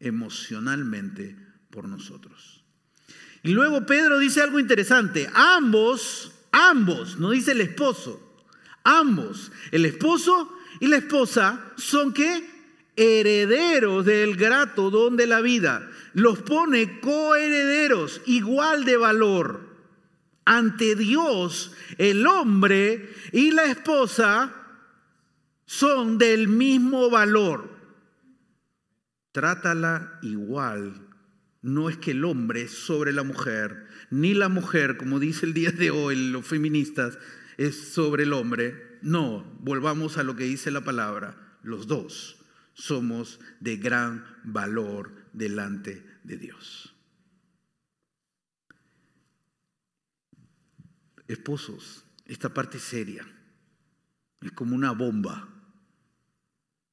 emocionalmente 0.00 1.36
por 1.70 1.88
nosotros. 1.88 2.64
Y 3.42 3.52
luego 3.52 3.86
Pedro 3.86 4.18
dice 4.18 4.42
algo 4.42 4.60
interesante. 4.60 5.28
Ambos, 5.34 6.32
ambos, 6.52 7.18
no 7.18 7.30
dice 7.30 7.52
el 7.52 7.60
esposo, 7.60 8.27
ambos, 8.88 9.52
el 9.70 9.84
esposo 9.84 10.52
y 10.80 10.86
la 10.88 10.96
esposa 10.96 11.72
son 11.76 12.12
que 12.12 12.44
herederos 12.96 14.04
del 14.04 14.36
grato 14.36 14.90
don 14.90 15.16
de 15.16 15.26
la 15.26 15.40
vida. 15.40 15.88
Los 16.14 16.40
pone 16.40 17.00
coherederos, 17.00 18.20
igual 18.26 18.84
de 18.84 18.96
valor. 18.96 19.68
Ante 20.44 20.96
Dios, 20.96 21.72
el 21.98 22.26
hombre 22.26 23.12
y 23.32 23.50
la 23.50 23.64
esposa 23.64 24.54
son 25.66 26.18
del 26.18 26.48
mismo 26.48 27.10
valor. 27.10 27.70
Trátala 29.32 30.18
igual 30.22 31.08
no 31.62 31.88
es 31.88 31.96
que 31.96 32.12
el 32.12 32.24
hombre 32.24 32.68
sobre 32.68 33.12
la 33.12 33.22
mujer, 33.22 33.86
ni 34.10 34.34
la 34.34 34.48
mujer, 34.48 34.96
como 34.96 35.18
dice 35.18 35.46
el 35.46 35.54
día 35.54 35.70
de 35.70 35.90
hoy 35.90 36.30
los 36.30 36.46
feministas, 36.46 37.18
es 37.58 37.92
sobre 37.92 38.22
el 38.22 38.32
hombre. 38.32 38.98
No, 39.02 39.44
volvamos 39.60 40.16
a 40.16 40.22
lo 40.22 40.34
que 40.34 40.44
dice 40.44 40.70
la 40.70 40.80
palabra. 40.80 41.58
Los 41.62 41.86
dos 41.86 42.42
somos 42.72 43.40
de 43.60 43.76
gran 43.76 44.24
valor 44.44 45.12
delante 45.34 46.06
de 46.24 46.38
Dios. 46.38 46.94
Esposos, 51.26 52.06
esta 52.24 52.54
parte 52.54 52.78
seria 52.78 53.26
es 54.40 54.52
como 54.52 54.74
una 54.74 54.92
bomba. 54.92 55.48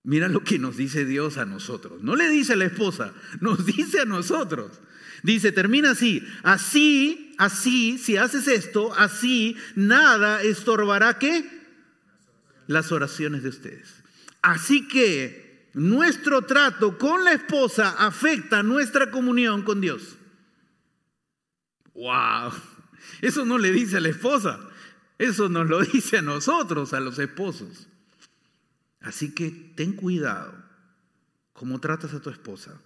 Mira 0.04 0.28
lo 0.28 0.44
que 0.44 0.60
nos 0.60 0.78
dice 0.78 1.06
Dios 1.06 1.38
a 1.38 1.46
nosotros. 1.46 2.04
No 2.04 2.16
le 2.16 2.30
dice 2.30 2.54
a 2.54 2.58
la 2.58 2.66
esposa, 2.66 3.14
nos 3.42 3.66
dice 3.66 4.02
a 4.02 4.06
nosotros. 4.06 4.82
Dice, 5.24 5.52
termina 5.52 5.92
así, 5.92 6.22
así, 6.44 7.25
así, 7.38 7.98
si 7.98 8.18
haces 8.18 8.48
esto, 8.48 8.94
así, 8.94 9.56
nada 9.76 10.42
estorbará 10.42 11.20
qué? 11.20 11.50
Las 12.68 12.92
oraciones 12.92 13.44
de 13.44 13.50
ustedes. 13.50 14.04
Así 14.42 14.88
que 14.88 15.70
nuestro 15.74 16.44
trato 16.44 16.98
con 16.98 17.24
la 17.24 17.34
esposa 17.34 17.96
afecta 17.98 18.64
nuestra 18.64 19.12
comunión 19.12 19.64
con 19.64 19.82
Dios. 19.82 20.18
¡Wow! 21.94 22.54
Eso 23.22 23.46
no 23.46 23.58
le 23.58 23.72
dice 23.72 23.98
a 23.98 24.02
la 24.02 24.10
esposa, 24.10 24.60
eso 25.18 25.50
nos 25.50 25.68
lo 25.68 25.82
dice 25.94 26.18
a 26.18 26.22
nosotros, 26.22 26.94
a 26.94 27.00
los 27.00 27.20
esposos. 27.20 27.88
Así 29.02 29.34
que 29.34 29.52
ten 29.76 29.94
cuidado 29.94 30.54
cómo 31.54 31.80
tratas 31.80 32.14
a 32.14 32.22
tu 32.22 32.30
esposa, 32.30 32.80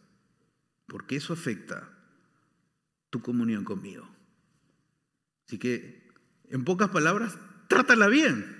porque 0.88 1.16
eso 1.16 1.34
afecta 1.34 1.90
tu 3.10 3.22
comunión 3.22 3.64
conmigo. 3.64 4.08
Así 5.50 5.58
que, 5.58 6.08
en 6.52 6.64
pocas 6.64 6.90
palabras, 6.90 7.36
trátala 7.68 8.08
bien, 8.08 8.56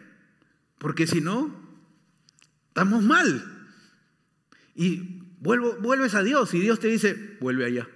porque 0.80 1.06
si 1.06 1.22
no, 1.22 1.56
estamos 2.70 3.04
mal. 3.04 3.70
Y 4.74 5.22
vuelvo, 5.40 5.76
vuelves 5.82 6.16
a 6.16 6.24
Dios 6.24 6.52
y 6.56 6.60
Dios 6.60 6.80
te 6.80 6.88
dice, 6.88 7.38
vuelve 7.40 7.66
allá, 7.66 7.88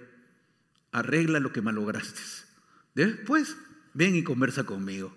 arregla 0.92 1.40
lo 1.40 1.52
que 1.52 1.60
malograste. 1.60 2.20
Después, 2.94 3.56
ven 3.94 4.14
y 4.14 4.22
conversa 4.22 4.62
conmigo. 4.62 5.12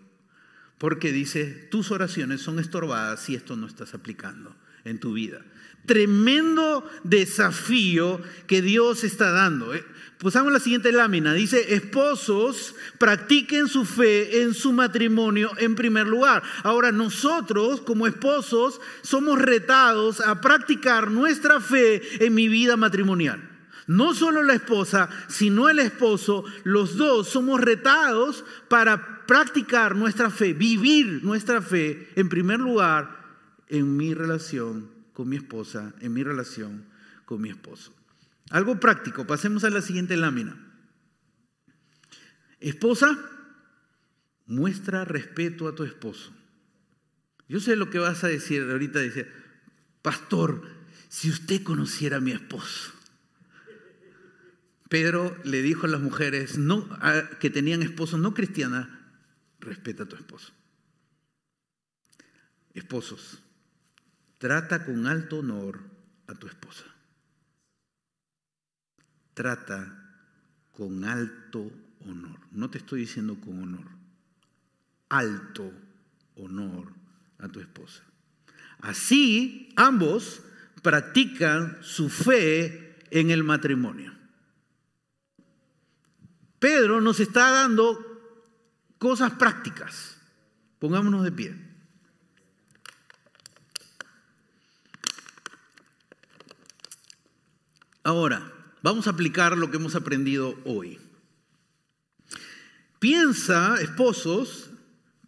Porque 0.79 1.11
dice, 1.11 1.45
tus 1.69 1.91
oraciones 1.91 2.41
son 2.41 2.57
estorbadas 2.57 3.21
si 3.21 3.35
esto 3.35 3.55
no 3.55 3.67
estás 3.67 3.93
aplicando 3.93 4.55
en 4.87 4.99
tu 4.99 5.13
vida. 5.13 5.41
Tremendo 5.85 6.89
desafío 7.03 8.21
que 8.45 8.61
Dios 8.61 9.05
está 9.05 9.31
dando. 9.31 9.73
¿eh? 9.73 9.85
Pusamos 10.17 10.51
la 10.51 10.59
siguiente 10.59 10.91
lámina. 10.91 11.33
Dice, 11.33 11.75
esposos, 11.75 12.75
practiquen 12.97 13.67
su 13.67 13.85
fe 13.85 14.41
en 14.41 14.53
su 14.53 14.73
matrimonio 14.73 15.51
en 15.57 15.75
primer 15.75 16.07
lugar. 16.07 16.43
Ahora 16.63 16.91
nosotros 16.91 17.81
como 17.81 18.05
esposos 18.05 18.81
somos 19.01 19.39
retados 19.39 20.19
a 20.19 20.41
practicar 20.41 21.09
nuestra 21.11 21.61
fe 21.61 22.25
en 22.25 22.33
mi 22.33 22.47
vida 22.47 22.75
matrimonial. 22.75 23.47
No 23.85 24.13
solo 24.13 24.43
la 24.43 24.55
esposa, 24.55 25.09
sino 25.29 25.69
el 25.69 25.79
esposo, 25.79 26.43
los 26.65 26.97
dos 26.97 27.29
somos 27.29 27.61
retados 27.61 28.43
para 28.67 29.25
practicar 29.25 29.95
nuestra 29.95 30.29
fe, 30.29 30.51
vivir 30.53 31.23
nuestra 31.23 31.61
fe 31.61 32.09
en 32.15 32.27
primer 32.27 32.59
lugar 32.59 33.16
en 33.69 33.97
mi 33.97 34.13
relación 34.13 34.91
con 35.13 35.29
mi 35.29 35.37
esposa, 35.37 35.93
en 35.99 36.13
mi 36.13 36.23
relación 36.23 36.85
con 37.25 37.41
mi 37.41 37.49
esposo. 37.49 37.93
Algo 38.49 38.79
práctico, 38.79 39.27
pasemos 39.27 39.63
a 39.63 39.69
la 39.69 39.81
siguiente 39.81 40.15
lámina. 40.15 40.57
Esposa, 42.59 43.17
muestra 44.45 45.05
respeto 45.05 45.67
a 45.67 45.75
tu 45.75 45.83
esposo. 45.83 46.33
Yo 47.49 47.59
sé 47.59 47.75
lo 47.75 47.89
que 47.89 47.99
vas 47.99 48.23
a 48.23 48.27
decir 48.27 48.63
ahorita, 48.63 48.99
dice, 48.99 49.27
pastor, 50.01 50.63
si 51.09 51.29
usted 51.29 51.63
conociera 51.63 52.17
a 52.17 52.21
mi 52.21 52.31
esposo. 52.31 52.93
Pedro 54.89 55.37
le 55.43 55.61
dijo 55.61 55.85
a 55.85 55.89
las 55.89 56.01
mujeres 56.01 56.57
que 57.39 57.49
tenían 57.49 57.83
esposos 57.83 58.19
no 58.19 58.33
cristianas, 58.33 58.87
respeta 59.59 60.03
a 60.03 60.05
tu 60.07 60.15
esposo. 60.15 60.53
Esposos, 62.73 63.43
trata 64.37 64.85
con 64.85 65.07
alto 65.07 65.39
honor 65.39 65.79
a 66.27 66.35
tu 66.35 66.47
esposa 66.47 66.85
trata 69.37 69.95
con 70.71 71.03
alto 71.03 71.71
honor. 72.07 72.39
No 72.51 72.71
te 72.71 72.79
estoy 72.79 73.01
diciendo 73.01 73.37
con 73.39 73.61
honor. 73.61 73.85
Alto 75.09 75.71
honor 76.37 76.91
a 77.37 77.47
tu 77.47 77.59
esposa. 77.59 78.01
Así 78.79 79.71
ambos 79.75 80.41
practican 80.81 81.77
su 81.81 82.09
fe 82.09 82.97
en 83.11 83.29
el 83.29 83.43
matrimonio. 83.43 84.11
Pedro 86.57 86.99
nos 86.99 87.19
está 87.19 87.51
dando 87.51 87.99
cosas 88.97 89.33
prácticas. 89.33 90.17
Pongámonos 90.79 91.23
de 91.23 91.31
pie. 91.31 91.66
Ahora, 98.07 98.53
Vamos 98.87 99.07
a 99.07 99.09
aplicar 99.09 99.57
lo 99.57 99.71
que 99.71 99.77
hemos 99.77 99.95
aprendido 99.95 100.57
hoy. 100.63 100.99
Piensa, 102.99 103.81
esposos, 103.81 104.69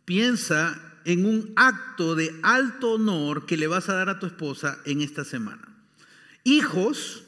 piensa 0.06 0.80
en 1.04 1.26
un 1.26 1.52
acto 1.56 2.16
de 2.16 2.34
alto 2.44 2.92
honor 2.92 3.46
que 3.46 3.58
le 3.58 3.68
vas 3.68 3.90
a 3.90 3.96
dar 3.96 4.10
a 4.10 4.20
tu 4.20 4.28
esposa 4.28 4.80
en 4.86 5.02
esta 5.02 5.26
semana. 5.26 5.68
Hijos, 6.44 7.26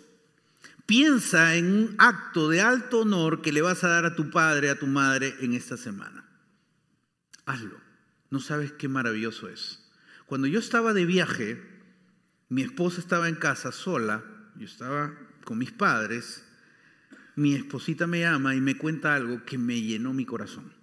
piensa 0.85 1.55
en 1.55 1.73
un 1.73 1.95
acto 1.97 2.47
de 2.49 2.61
alto 2.61 3.01
honor 3.01 3.41
que 3.41 3.51
le 3.51 3.61
vas 3.61 3.83
a 3.83 3.89
dar 3.89 4.05
a 4.05 4.15
tu 4.15 4.29
padre, 4.29 4.69
a 4.69 4.79
tu 4.79 4.87
madre 4.87 5.35
en 5.41 5.53
esta 5.53 5.75
semana. 5.75 6.25
Hazlo. 7.45 7.77
No 8.29 8.39
sabes 8.39 8.71
qué 8.71 8.87
maravilloso 8.87 9.49
es. 9.49 9.83
Cuando 10.27 10.47
yo 10.47 10.59
estaba 10.59 10.93
de 10.93 11.05
viaje, 11.05 11.61
mi 12.47 12.61
esposa 12.61 13.01
estaba 13.01 13.27
en 13.27 13.35
casa 13.35 13.73
sola, 13.73 14.23
yo 14.55 14.65
estaba 14.65 15.13
mis 15.55 15.71
padres, 15.71 16.43
mi 17.35 17.53
esposita 17.53 18.07
me 18.07 18.21
llama 18.21 18.55
y 18.55 18.61
me 18.61 18.77
cuenta 18.77 19.15
algo 19.15 19.45
que 19.45 19.57
me 19.57 19.81
llenó 19.81 20.13
mi 20.13 20.25
corazón. 20.25 20.73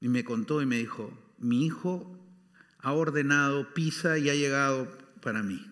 Y 0.00 0.08
me 0.08 0.24
contó 0.24 0.62
y 0.62 0.66
me 0.66 0.78
dijo, 0.78 1.34
mi 1.38 1.66
hijo 1.66 2.18
ha 2.78 2.92
ordenado 2.92 3.74
pizza 3.74 4.18
y 4.18 4.30
ha 4.30 4.34
llegado 4.34 4.96
para 5.20 5.42
mí. 5.42 5.64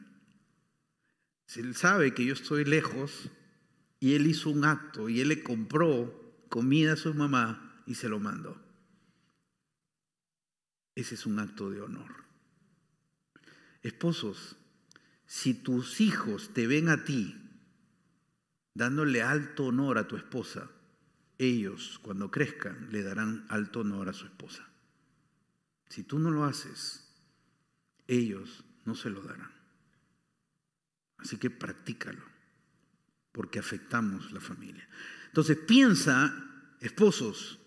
Él 1.54 1.74
sabe 1.74 2.12
que 2.12 2.24
yo 2.24 2.34
estoy 2.34 2.64
lejos 2.64 3.30
y 4.00 4.14
él 4.14 4.26
hizo 4.26 4.50
un 4.50 4.64
acto 4.64 5.08
y 5.08 5.20
él 5.20 5.28
le 5.28 5.42
compró 5.42 6.44
comida 6.48 6.94
a 6.94 6.96
su 6.96 7.14
mamá 7.14 7.82
y 7.86 7.94
se 7.94 8.08
lo 8.08 8.18
mandó. 8.18 8.60
Ese 10.94 11.14
es 11.14 11.26
un 11.26 11.38
acto 11.38 11.70
de 11.70 11.80
honor. 11.80 12.24
Esposos, 13.82 14.56
si 15.26 15.54
tus 15.54 16.00
hijos 16.00 16.52
te 16.52 16.66
ven 16.66 16.88
a 16.88 17.04
ti 17.04 17.45
dándole 18.76 19.22
alto 19.22 19.64
honor 19.64 19.96
a 19.96 20.06
tu 20.06 20.16
esposa, 20.16 20.70
ellos 21.38 21.98
cuando 22.02 22.30
crezcan 22.30 22.88
le 22.90 23.02
darán 23.02 23.46
alto 23.48 23.80
honor 23.80 24.10
a 24.10 24.12
su 24.12 24.26
esposa. 24.26 24.68
Si 25.88 26.02
tú 26.02 26.18
no 26.18 26.30
lo 26.30 26.44
haces, 26.44 27.08
ellos 28.06 28.64
no 28.84 28.94
se 28.94 29.08
lo 29.08 29.22
darán. 29.22 29.50
Así 31.16 31.38
que 31.38 31.48
practícalo, 31.48 32.22
porque 33.32 33.58
afectamos 33.58 34.30
la 34.32 34.40
familia. 34.40 34.86
Entonces 35.26 35.56
piensa, 35.56 36.34
esposos, 36.80 37.58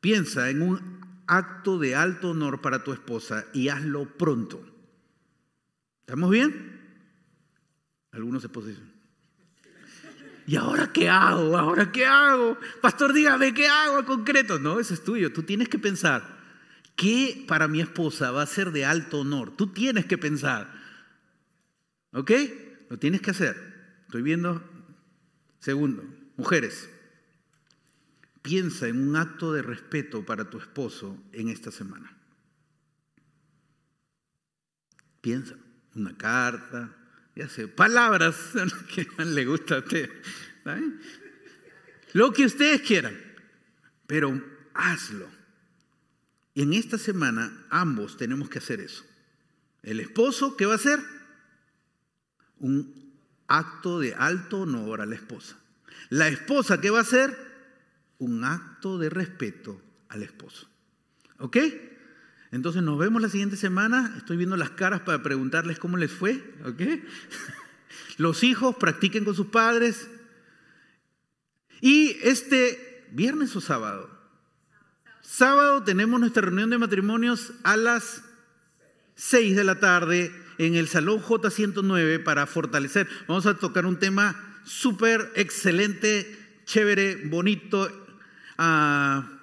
piensa 0.00 0.48
en 0.48 0.62
un 0.62 1.22
acto 1.26 1.78
de 1.78 1.96
alto 1.96 2.30
honor 2.30 2.60
para 2.60 2.84
tu 2.84 2.92
esposa 2.92 3.46
y 3.52 3.68
hazlo 3.68 4.16
pronto. 4.16 4.64
¿Estamos 6.00 6.30
bien? 6.30 6.80
Algunos 8.12 8.44
esposos 8.44 8.70
dicen, 8.70 9.01
¿Y 10.46 10.56
ahora 10.56 10.92
qué 10.92 11.08
hago? 11.08 11.56
¿Ahora 11.56 11.92
qué 11.92 12.04
hago? 12.04 12.58
Pastor, 12.80 13.12
dígame 13.12 13.54
qué 13.54 13.68
hago 13.68 14.00
en 14.00 14.04
concreto. 14.04 14.58
No, 14.58 14.80
eso 14.80 14.94
es 14.94 15.04
tuyo. 15.04 15.32
Tú 15.32 15.42
tienes 15.42 15.68
que 15.68 15.78
pensar, 15.78 16.38
¿qué 16.96 17.44
para 17.46 17.68
mi 17.68 17.80
esposa 17.80 18.30
va 18.30 18.42
a 18.42 18.46
ser 18.46 18.72
de 18.72 18.84
alto 18.84 19.20
honor? 19.20 19.56
Tú 19.56 19.68
tienes 19.68 20.06
que 20.06 20.18
pensar. 20.18 20.68
¿Ok? 22.12 22.30
Lo 22.90 22.98
tienes 22.98 23.20
que 23.20 23.30
hacer. 23.30 23.56
Estoy 24.06 24.22
viendo. 24.22 24.62
Segundo, 25.60 26.04
mujeres, 26.36 26.90
piensa 28.42 28.88
en 28.88 29.08
un 29.08 29.16
acto 29.16 29.52
de 29.52 29.62
respeto 29.62 30.26
para 30.26 30.50
tu 30.50 30.58
esposo 30.58 31.16
en 31.32 31.48
esta 31.48 31.70
semana. 31.70 32.16
Piensa, 35.20 35.54
una 35.94 36.16
carta, 36.16 36.96
ya 37.34 37.48
sé, 37.48 37.68
palabras 37.68 38.36
que 38.94 39.06
le 39.24 39.44
gusta 39.44 39.76
a 39.76 39.78
usted. 39.78 40.10
Lo 42.12 42.32
que 42.32 42.44
ustedes 42.44 42.82
quieran, 42.82 43.18
pero 44.06 44.42
hazlo. 44.74 45.28
Y 46.54 46.62
en 46.62 46.74
esta 46.74 46.98
semana 46.98 47.66
ambos 47.70 48.16
tenemos 48.16 48.50
que 48.50 48.58
hacer 48.58 48.80
eso. 48.80 49.04
El 49.82 50.00
esposo, 50.00 50.56
¿qué 50.56 50.66
va 50.66 50.74
a 50.74 50.76
hacer? 50.76 51.00
Un 52.58 53.14
acto 53.48 53.98
de 53.98 54.14
alto 54.14 54.60
honor 54.60 55.00
a 55.00 55.06
la 55.06 55.14
esposa. 55.14 55.56
La 56.10 56.28
esposa, 56.28 56.80
¿qué 56.80 56.90
va 56.90 56.98
a 56.98 57.02
hacer? 57.02 57.36
Un 58.18 58.44
acto 58.44 58.98
de 58.98 59.08
respeto 59.08 59.80
al 60.08 60.22
esposo. 60.22 60.68
¿Ok? 61.38 61.56
Entonces 62.52 62.82
nos 62.82 62.98
vemos 62.98 63.20
la 63.22 63.30
siguiente 63.30 63.56
semana. 63.56 64.14
Estoy 64.18 64.36
viendo 64.36 64.56
las 64.58 64.70
caras 64.70 65.00
para 65.00 65.22
preguntarles 65.22 65.78
cómo 65.78 65.96
les 65.96 66.12
fue. 66.12 66.54
Los 68.18 68.44
hijos 68.44 68.76
practiquen 68.76 69.24
con 69.24 69.34
sus 69.34 69.46
padres. 69.46 70.08
Y 71.80 72.18
este 72.22 73.08
viernes 73.10 73.56
o 73.56 73.60
sábado. 73.62 74.10
Sábado 75.22 75.82
tenemos 75.82 76.20
nuestra 76.20 76.42
reunión 76.42 76.68
de 76.68 76.76
matrimonios 76.76 77.52
a 77.62 77.76
las 77.78 78.22
6 79.14 79.56
de 79.56 79.64
la 79.64 79.80
tarde 79.80 80.30
en 80.58 80.74
el 80.74 80.88
Salón 80.88 81.22
J109 81.22 82.22
para 82.22 82.46
fortalecer. 82.46 83.08
Vamos 83.28 83.46
a 83.46 83.54
tocar 83.54 83.86
un 83.86 83.98
tema 83.98 84.60
súper 84.64 85.32
excelente, 85.36 86.60
chévere, 86.66 87.16
bonito, 87.28 87.90
ah, 88.58 89.40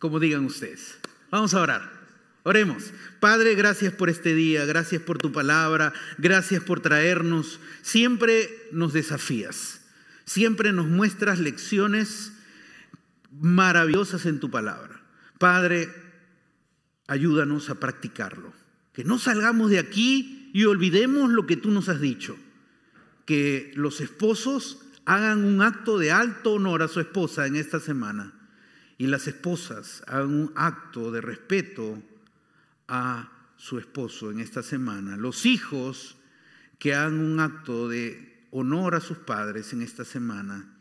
como 0.00 0.18
digan 0.18 0.44
ustedes. 0.44 0.98
Vamos 1.30 1.54
a 1.54 1.60
orar. 1.60 1.97
Oremos. 2.48 2.94
Padre, 3.20 3.54
gracias 3.54 3.92
por 3.92 4.08
este 4.08 4.34
día, 4.34 4.64
gracias 4.64 5.02
por 5.02 5.18
tu 5.18 5.32
palabra, 5.32 5.92
gracias 6.16 6.62
por 6.62 6.80
traernos. 6.80 7.60
Siempre 7.82 8.48
nos 8.72 8.94
desafías, 8.94 9.82
siempre 10.24 10.72
nos 10.72 10.86
muestras 10.86 11.40
lecciones 11.40 12.32
maravillosas 13.38 14.24
en 14.24 14.40
tu 14.40 14.50
palabra. 14.50 15.02
Padre, 15.36 15.90
ayúdanos 17.06 17.68
a 17.68 17.74
practicarlo. 17.74 18.54
Que 18.94 19.04
no 19.04 19.18
salgamos 19.18 19.68
de 19.68 19.80
aquí 19.80 20.50
y 20.54 20.64
olvidemos 20.64 21.28
lo 21.28 21.46
que 21.46 21.58
tú 21.58 21.70
nos 21.70 21.90
has 21.90 22.00
dicho. 22.00 22.38
Que 23.26 23.72
los 23.74 24.00
esposos 24.00 24.86
hagan 25.04 25.44
un 25.44 25.60
acto 25.60 25.98
de 25.98 26.12
alto 26.12 26.54
honor 26.54 26.80
a 26.80 26.88
su 26.88 27.00
esposa 27.00 27.46
en 27.46 27.56
esta 27.56 27.78
semana 27.78 28.32
y 28.96 29.06
las 29.06 29.28
esposas 29.28 30.02
hagan 30.06 30.30
un 30.30 30.52
acto 30.56 31.12
de 31.12 31.20
respeto 31.20 32.02
a 32.88 33.30
su 33.56 33.78
esposo 33.78 34.30
en 34.30 34.40
esta 34.40 34.62
semana. 34.62 35.16
Los 35.16 35.46
hijos 35.46 36.16
que 36.78 36.94
hagan 36.94 37.20
un 37.20 37.40
acto 37.40 37.88
de 37.88 38.46
honor 38.50 38.94
a 38.94 39.00
sus 39.00 39.18
padres 39.18 39.72
en 39.72 39.82
esta 39.82 40.04
semana. 40.04 40.74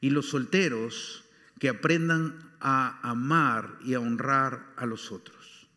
Y 0.00 0.10
los 0.10 0.28
solteros 0.30 1.24
que 1.58 1.68
aprendan 1.68 2.50
a 2.60 2.98
amar 3.08 3.78
y 3.84 3.94
a 3.94 4.00
honrar 4.00 4.72
a 4.76 4.86
los 4.86 5.12
otros. 5.12 5.68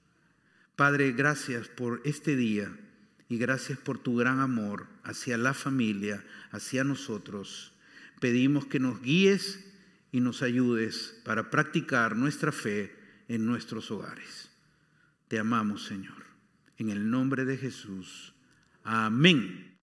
Padre, 0.75 1.11
gracias 1.11 1.67
por 1.67 2.01
este 2.05 2.35
día 2.35 2.75
y 3.29 3.37
gracias 3.37 3.77
por 3.77 3.97
tu 3.97 4.15
gran 4.15 4.39
amor 4.39 4.87
hacia 5.03 5.37
la 5.37 5.53
familia, 5.53 6.25
hacia 6.51 6.83
nosotros. 6.83 7.73
Pedimos 8.19 8.65
que 8.65 8.79
nos 8.79 9.01
guíes 9.01 9.63
y 10.11 10.21
nos 10.21 10.41
ayudes 10.41 11.15
para 11.23 11.49
practicar 11.49 12.15
nuestra 12.15 12.51
fe 12.51 12.95
en 13.27 13.45
nuestros 13.45 13.91
hogares. 13.91 14.49
Te 15.35 15.39
amamos, 15.39 15.83
Señor. 15.83 16.23
En 16.77 16.89
el 16.91 17.11
nombre 17.11 17.43
de 17.43 17.57
Jesús. 17.57 18.33
Amén. 18.85 19.74